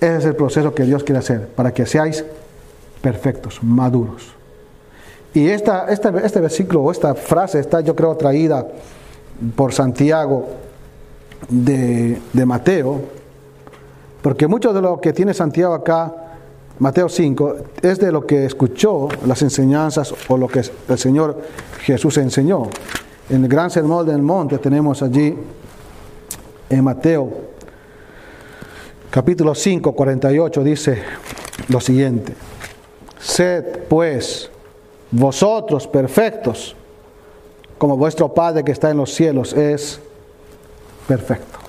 [0.00, 2.24] Ese es el proceso que Dios quiere hacer para que seáis
[3.00, 4.32] perfectos, maduros.
[5.32, 8.66] Y esta, este, este versículo o esta frase está, yo creo, traída
[9.54, 10.48] por Santiago
[11.48, 13.00] de, de Mateo,
[14.22, 16.12] porque mucho de lo que tiene Santiago acá,
[16.78, 21.40] Mateo 5, es de lo que escuchó las enseñanzas o lo que el Señor
[21.82, 22.68] Jesús enseñó.
[23.30, 25.36] En el gran sermón del monte tenemos allí
[26.68, 27.54] en Mateo
[29.14, 31.02] capítulo 5, 48 dice
[31.68, 32.34] lo siguiente.
[33.20, 34.50] Sed pues
[35.12, 36.74] vosotros perfectos,
[37.78, 40.00] como vuestro Padre que está en los cielos es
[41.06, 41.60] perfecto.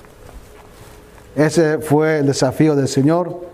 [1.35, 3.44] Ese fue el desafío del Señor,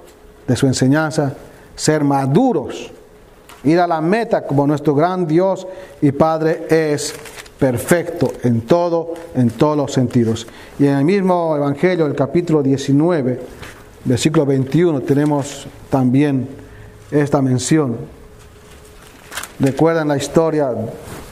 [0.51, 1.33] de su enseñanza,
[1.77, 2.91] ser maduros,
[3.63, 5.65] ir a la meta como nuestro gran Dios
[6.01, 7.15] y Padre es
[7.57, 10.45] perfecto en todo, en todos los sentidos.
[10.77, 13.39] Y en el mismo Evangelio, el capítulo 19,
[14.03, 16.49] versículo 21, tenemos también
[17.09, 17.95] esta mención.
[19.57, 20.69] Recuerdan la historia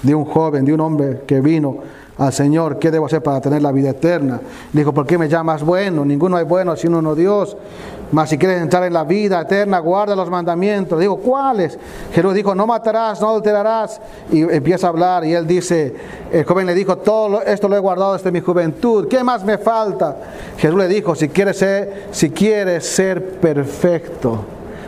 [0.01, 1.79] de un joven, de un hombre que vino
[2.17, 4.39] al Señor, ¿qué debo hacer para tener la vida eterna?
[4.71, 6.05] Dijo, ¿por qué me llamas bueno?
[6.05, 7.57] Ninguno es bueno sino uno Dios.
[8.11, 10.99] Mas si quieres entrar en la vida eterna, guarda los mandamientos.
[10.99, 11.77] Digo, ¿cuáles?
[12.11, 14.01] Jesús dijo, no matarás, no adulterarás.
[14.31, 15.95] Y empieza a hablar y él dice,
[16.31, 19.07] el joven le dijo, todo esto lo he guardado desde mi juventud.
[19.07, 20.15] ¿Qué más me falta?
[20.57, 24.39] Jesús le dijo, si quieres ser, si quieres ser perfecto,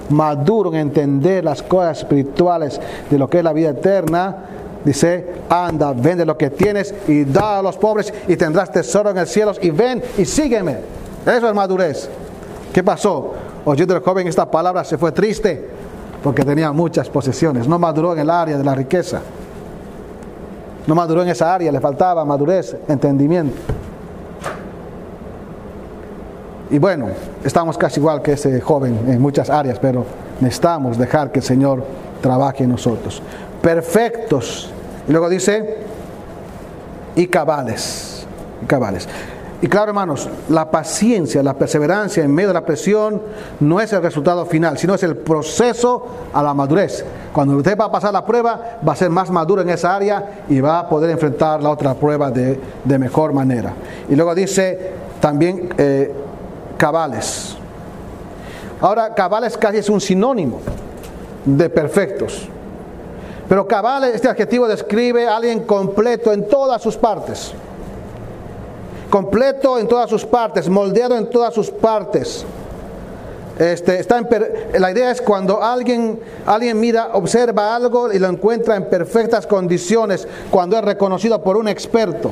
[0.10, 4.46] maduro en entender las cosas espirituales de lo que es la vida eterna,
[4.84, 9.18] Dice, anda, vende lo que tienes y da a los pobres y tendrás tesoro en
[9.20, 10.78] el cielo y ven y sígueme.
[11.24, 12.10] Eso es madurez.
[12.74, 13.34] ¿Qué pasó?
[13.66, 15.70] Oyendo el joven esta palabra se fue triste
[16.24, 17.68] porque tenía muchas posesiones.
[17.68, 19.22] No maduró en el área de la riqueza.
[20.88, 23.56] No maduró en esa área, le faltaba madurez, entendimiento.
[26.72, 27.08] Y bueno,
[27.44, 30.06] estamos casi igual que ese joven en muchas áreas, pero
[30.40, 31.84] necesitamos dejar que el Señor
[32.22, 33.22] trabaje en nosotros
[33.62, 34.70] perfectos.
[35.08, 35.78] Y luego dice,
[37.16, 38.26] y cabales.
[38.64, 39.08] Y cabales.
[39.64, 43.22] Y claro, hermanos, la paciencia, la perseverancia en medio de la presión
[43.60, 47.06] no es el resultado final, sino es el proceso a la madurez.
[47.32, 50.46] Cuando usted va a pasar la prueba, va a ser más maduro en esa área
[50.50, 52.60] y va a poder enfrentar la otra prueba de,
[52.98, 53.74] mejor manera.
[54.10, 56.12] Y luego dice también eh,
[56.78, 57.56] cabales.
[58.82, 60.60] Ahora, cabales casi es un sinónimo
[61.46, 62.50] de perfectos.
[63.48, 67.54] Pero cabal, este adjetivo describe a alguien completo en todas sus partes.
[69.12, 72.46] Completo en todas sus partes, moldeado en todas sus partes.
[73.60, 78.78] Este, está en la idea es cuando alguien, alguien mira, observa algo y lo encuentra
[78.78, 82.32] en perfectas condiciones, cuando es reconocido por un experto.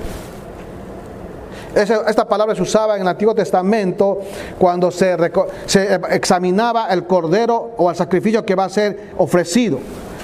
[1.76, 4.22] esta palabra se usaba en el Antiguo Testamento
[4.58, 5.18] cuando se,
[5.66, 9.80] se examinaba el cordero o el sacrificio que va a ser ofrecido.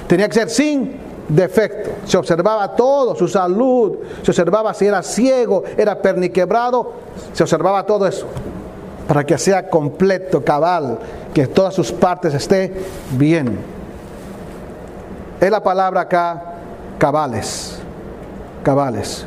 [0.08, 1.92] Tenía que ser sin defecto.
[2.06, 6.94] Se observaba todo, su salud, se observaba si era ciego, era perniquebrado,
[7.34, 8.28] se observaba todo eso.
[9.08, 11.00] Para que sea completo, cabal,
[11.34, 12.74] que todas sus partes esté
[13.12, 13.60] bien.
[15.40, 16.56] es la palabra acá
[16.98, 17.78] cabales.
[18.64, 19.26] Cabales.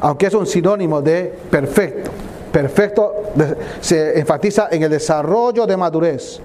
[0.00, 2.10] Aunque es un sinónimo de perfecto.
[2.50, 3.14] Perfecto
[3.80, 6.40] se enfatiza en el desarrollo de madurez.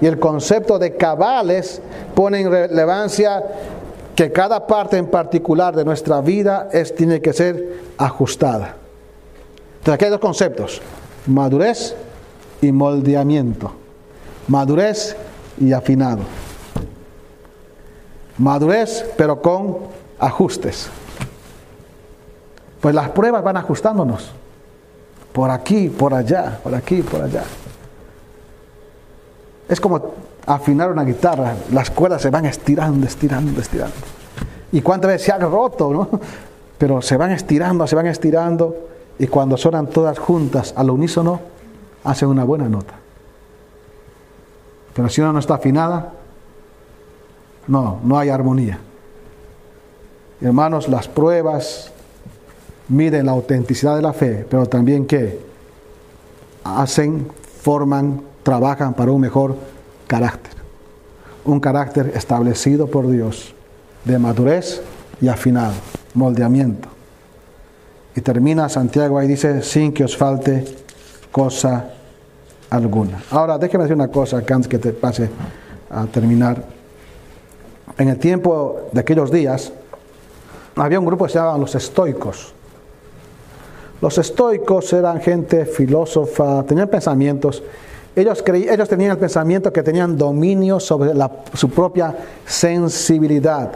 [0.00, 1.80] Y el concepto de cabales
[2.14, 3.42] pone en relevancia
[4.16, 8.74] que cada parte en particular de nuestra vida es, tiene que ser ajustada.
[9.74, 10.80] Entonces aquí hay dos conceptos,
[11.26, 11.94] madurez
[12.62, 13.72] y moldeamiento.
[14.48, 15.16] Madurez
[15.60, 16.22] y afinado.
[18.38, 19.78] Madurez pero con
[20.18, 20.88] ajustes.
[22.80, 24.30] Pues las pruebas van ajustándonos.
[25.32, 27.44] Por aquí, por allá, por aquí, por allá.
[29.68, 30.14] Es como
[30.46, 33.94] afinar una guitarra, las cuerdas se van estirando, estirando, estirando.
[34.72, 36.08] Y cuántas veces se han roto, ¿no?
[36.78, 38.76] Pero se van estirando, se van estirando,
[39.18, 41.40] y cuando suenan todas juntas al unísono,
[42.04, 42.94] hacen una buena nota.
[44.94, 46.12] Pero si una no está afinada,
[47.66, 48.78] no, no hay armonía.
[50.40, 51.90] Hermanos, las pruebas
[52.88, 55.40] miden la autenticidad de la fe, pero también que
[56.62, 57.28] hacen,
[57.62, 59.56] forman, trabajan para un mejor
[60.06, 60.52] carácter.
[61.44, 63.54] Un carácter establecido por Dios,
[64.04, 64.82] de madurez
[65.20, 65.74] y afinado,
[66.14, 66.88] moldeamiento.
[68.14, 70.64] Y termina Santiago ahí dice, sin que os falte
[71.30, 71.90] cosa
[72.70, 73.22] alguna.
[73.30, 75.28] Ahora, déjeme decir una cosa antes que te pase
[75.90, 76.64] a terminar.
[77.98, 79.72] En el tiempo de aquellos días,
[80.76, 82.52] había un grupo que se llamaba los estoicos.
[84.00, 87.62] Los estoicos eran gente filósofa, tenían pensamientos.
[88.16, 88.42] Ellos,
[88.88, 91.12] tenían el pensamiento que tenían dominio sobre
[91.52, 92.14] su propia
[92.46, 93.70] sensibilidad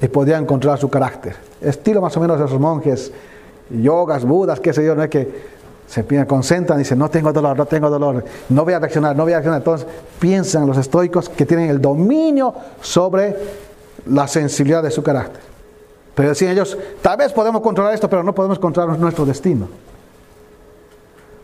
[0.00, 1.36] y podían controlar su carácter.
[1.60, 3.12] Estilo más o menos de esos monjes,
[3.70, 5.52] yogas, budas, qué sé yo, no es que
[5.86, 9.22] se concentran y dicen, no tengo dolor, no tengo dolor, no voy a reaccionar, no
[9.22, 9.60] voy a reaccionar.
[9.60, 9.86] Entonces
[10.18, 13.36] piensan los estoicos que tienen el dominio sobre
[14.06, 15.42] la sensibilidad de su carácter.
[16.16, 19.68] Pero decían ellos, tal vez podemos controlar esto, pero no podemos controlar nuestro destino.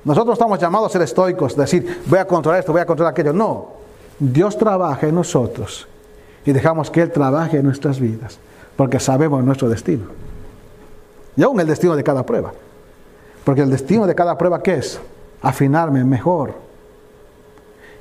[0.05, 3.33] Nosotros estamos llamados a ser estoicos, decir, voy a controlar esto, voy a controlar aquello.
[3.33, 3.69] No,
[4.19, 5.87] Dios trabaja en nosotros
[6.45, 8.39] y dejamos que Él trabaje en nuestras vidas,
[8.77, 10.07] porque sabemos nuestro destino.
[11.37, 12.53] Y aún el destino de cada prueba.
[13.45, 15.01] Porque el destino de cada prueba, ¿qué es?
[15.41, 16.55] Afinarme mejor.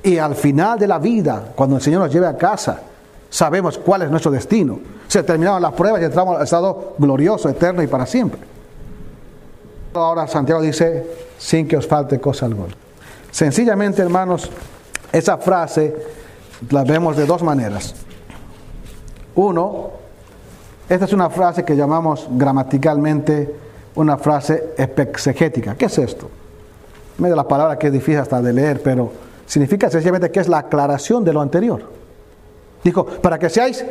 [0.02, 2.82] Y al final de la vida, cuando el Señor nos lleve a casa,
[3.30, 4.80] sabemos cuál es nuestro destino.
[5.06, 8.40] Se terminaron las pruebas y entramos al estado glorioso, eterno y para siempre.
[9.94, 11.06] Ahora Santiago dice,
[11.38, 12.74] sin que os falte cosa alguna.
[13.30, 14.50] Sencillamente, hermanos,
[15.12, 15.94] esa frase
[16.70, 17.94] la vemos de dos maneras.
[19.34, 19.90] Uno,
[20.88, 23.54] esta es una frase que llamamos gramaticalmente
[23.94, 25.74] una frase exegética.
[25.74, 26.30] ¿Qué es esto?
[27.18, 29.10] Me da la palabra que es difícil hasta de leer, pero
[29.46, 31.82] significa sencillamente que es la aclaración de lo anterior.
[32.84, 33.84] Dijo, para que seáis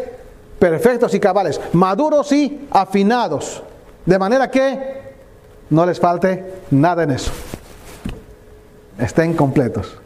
[0.60, 3.64] perfectos y cabales, maduros y afinados,
[4.06, 5.07] de manera que
[5.70, 7.32] no les falte nada en eso.
[8.98, 9.98] Estén completos,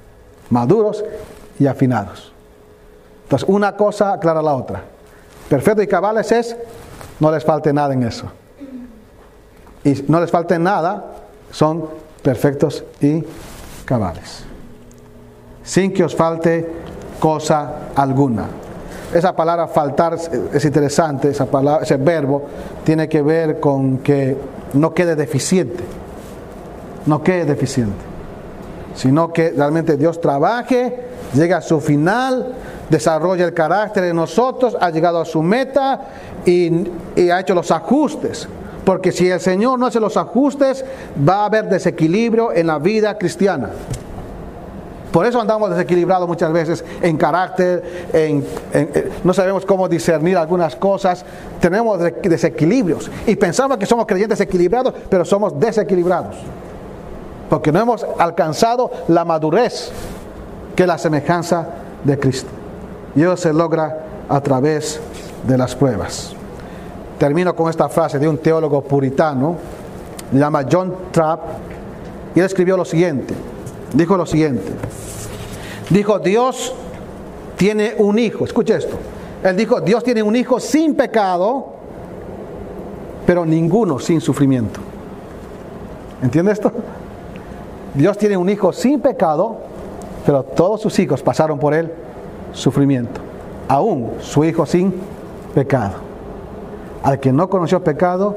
[0.49, 1.03] maduros
[1.59, 2.31] y afinados.
[3.23, 4.83] Entonces, una cosa aclara la otra.
[5.49, 6.55] Perfectos y cabales es,
[7.19, 8.25] no les falte nada en eso.
[9.83, 11.05] Y no les falte nada,
[11.51, 11.87] son
[12.21, 13.23] perfectos y
[13.85, 14.43] cabales.
[15.63, 16.69] Sin que os falte
[17.19, 18.47] cosa alguna.
[19.13, 20.17] Esa palabra faltar
[20.53, 22.43] es interesante, esa palabra, ese verbo
[22.83, 24.37] tiene que ver con que
[24.73, 25.83] no quede deficiente,
[27.05, 28.03] no quede deficiente,
[28.95, 32.53] sino que realmente Dios trabaje, llegue a su final,
[32.89, 36.01] desarrolla el carácter de nosotros, ha llegado a su meta
[36.45, 38.47] y ha hecho los ajustes.
[38.85, 40.83] Porque si el Señor no hace los ajustes,
[41.27, 43.69] va a haber desequilibrio en la vida cristiana.
[45.11, 48.45] Por eso andamos desequilibrados muchas veces en carácter, en,
[49.23, 51.25] no sabemos cómo discernir algunas cosas,
[51.59, 56.37] tenemos desequilibrios y pensamos que somos creyentes equilibrados, pero somos desequilibrados.
[57.49, 59.91] Porque no hemos alcanzado la madurez
[60.75, 61.67] que es la semejanza
[62.05, 62.49] de Cristo.
[63.13, 65.01] Y eso se logra a través
[65.45, 66.33] de las pruebas.
[67.19, 69.57] Termino con esta frase de un teólogo puritano,
[70.31, 71.41] se llama John Trapp,
[72.33, 73.50] y él escribió lo siguiente
[73.93, 74.71] dijo lo siguiente.
[75.89, 76.73] Dijo, Dios
[77.57, 78.45] tiene un hijo.
[78.45, 78.95] Escuche esto.
[79.43, 81.73] Él dijo, Dios tiene un hijo sin pecado,
[83.25, 84.79] pero ninguno sin sufrimiento.
[86.21, 86.71] ¿Entiende esto?
[87.93, 89.57] Dios tiene un hijo sin pecado,
[90.25, 91.91] pero todos sus hijos pasaron por él
[92.53, 93.21] sufrimiento.
[93.67, 94.93] Aún su hijo sin
[95.53, 95.95] pecado.
[97.03, 98.35] Al que no conoció pecado,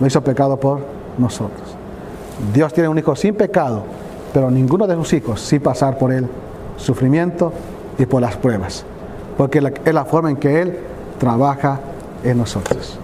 [0.00, 0.80] lo hizo pecado por
[1.18, 1.76] nosotros.
[2.52, 3.84] Dios tiene un hijo sin pecado,
[4.34, 6.28] pero ninguno de sus hijos sin pasar por el
[6.76, 7.52] sufrimiento
[7.96, 8.84] y por las pruebas.
[9.38, 10.78] porque es la forma en que Él
[11.18, 11.80] trabaja
[12.22, 12.98] en nosotros.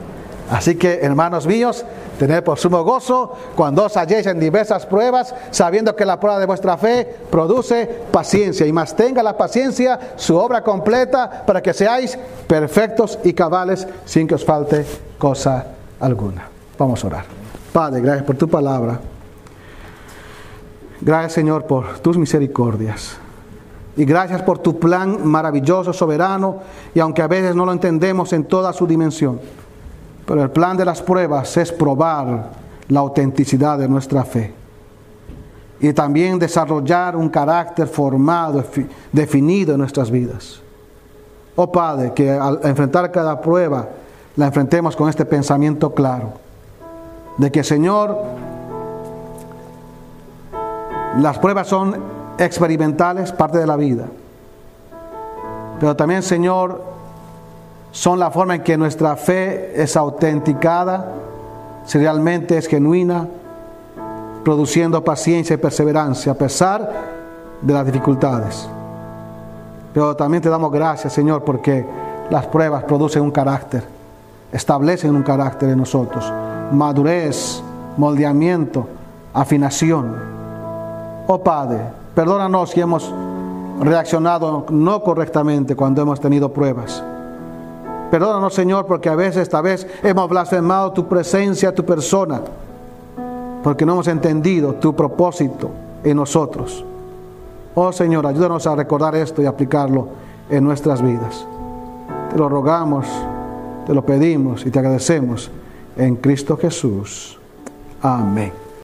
[0.49, 1.85] Así que, hermanos míos,
[2.19, 6.47] tened por sumo gozo cuando os halléis en diversas pruebas, sabiendo que la prueba de
[6.47, 12.17] vuestra fe produce paciencia, y más tenga la paciencia su obra completa para que seáis
[12.47, 14.87] perfectos y cabales sin que os falte
[15.19, 15.67] cosa
[15.99, 16.49] alguna.
[16.79, 17.25] Vamos a orar.
[17.73, 19.01] Padre, gracias por tu palabra.
[21.01, 23.17] Gracias, Señor, por tus misericordias.
[23.97, 26.59] Y gracias por tu plan maravilloso, soberano,
[26.95, 29.41] y aunque a veces no lo entendemos en toda su dimensión
[30.31, 32.51] pero el plan de las pruebas es probar
[32.87, 34.55] la autenticidad de nuestra fe.
[35.81, 38.63] Y también desarrollar un carácter formado,
[39.11, 40.61] definido en nuestras vidas.
[41.57, 43.89] Oh Padre, que al enfrentar cada prueba,
[44.37, 46.35] la enfrentemos con este pensamiento claro.
[47.37, 48.17] De que Señor,
[51.19, 51.97] las pruebas son
[52.39, 54.07] experimentales, parte de la vida.
[55.79, 56.83] Pero también, Señor,
[57.91, 61.13] son la forma en que nuestra fe es autenticada,
[61.85, 63.27] si realmente es genuina,
[64.45, 66.93] produciendo paciencia y perseverancia a pesar
[67.61, 68.69] de las dificultades.
[69.93, 71.85] Pero también te damos gracias, Señor, porque
[72.31, 73.83] las pruebas producen un carácter,
[74.53, 76.33] establecen un carácter en nosotros,
[76.71, 77.63] madurez,
[77.97, 78.87] moldeamiento,
[79.35, 80.40] afinación.
[81.33, 81.79] Oh Padre,
[82.13, 83.09] perdónanos si hemos
[83.81, 87.05] reaccionado no correctamente cuando hemos tenido pruebas.
[88.11, 92.41] Perdónanos, Señor, porque a veces, esta vez, hemos blasfemado tu presencia, tu persona,
[93.63, 95.71] porque no hemos entendido tu propósito
[96.03, 96.85] en nosotros.
[97.77, 100.09] Oh Señor, ayúdanos a recordar esto y aplicarlo
[100.51, 101.47] en nuestras vidas.
[102.29, 103.07] Te lo rogamos,
[103.87, 105.49] te lo pedimos y te agradecemos
[105.97, 107.39] en Cristo Jesús.
[108.03, 108.70] Amén.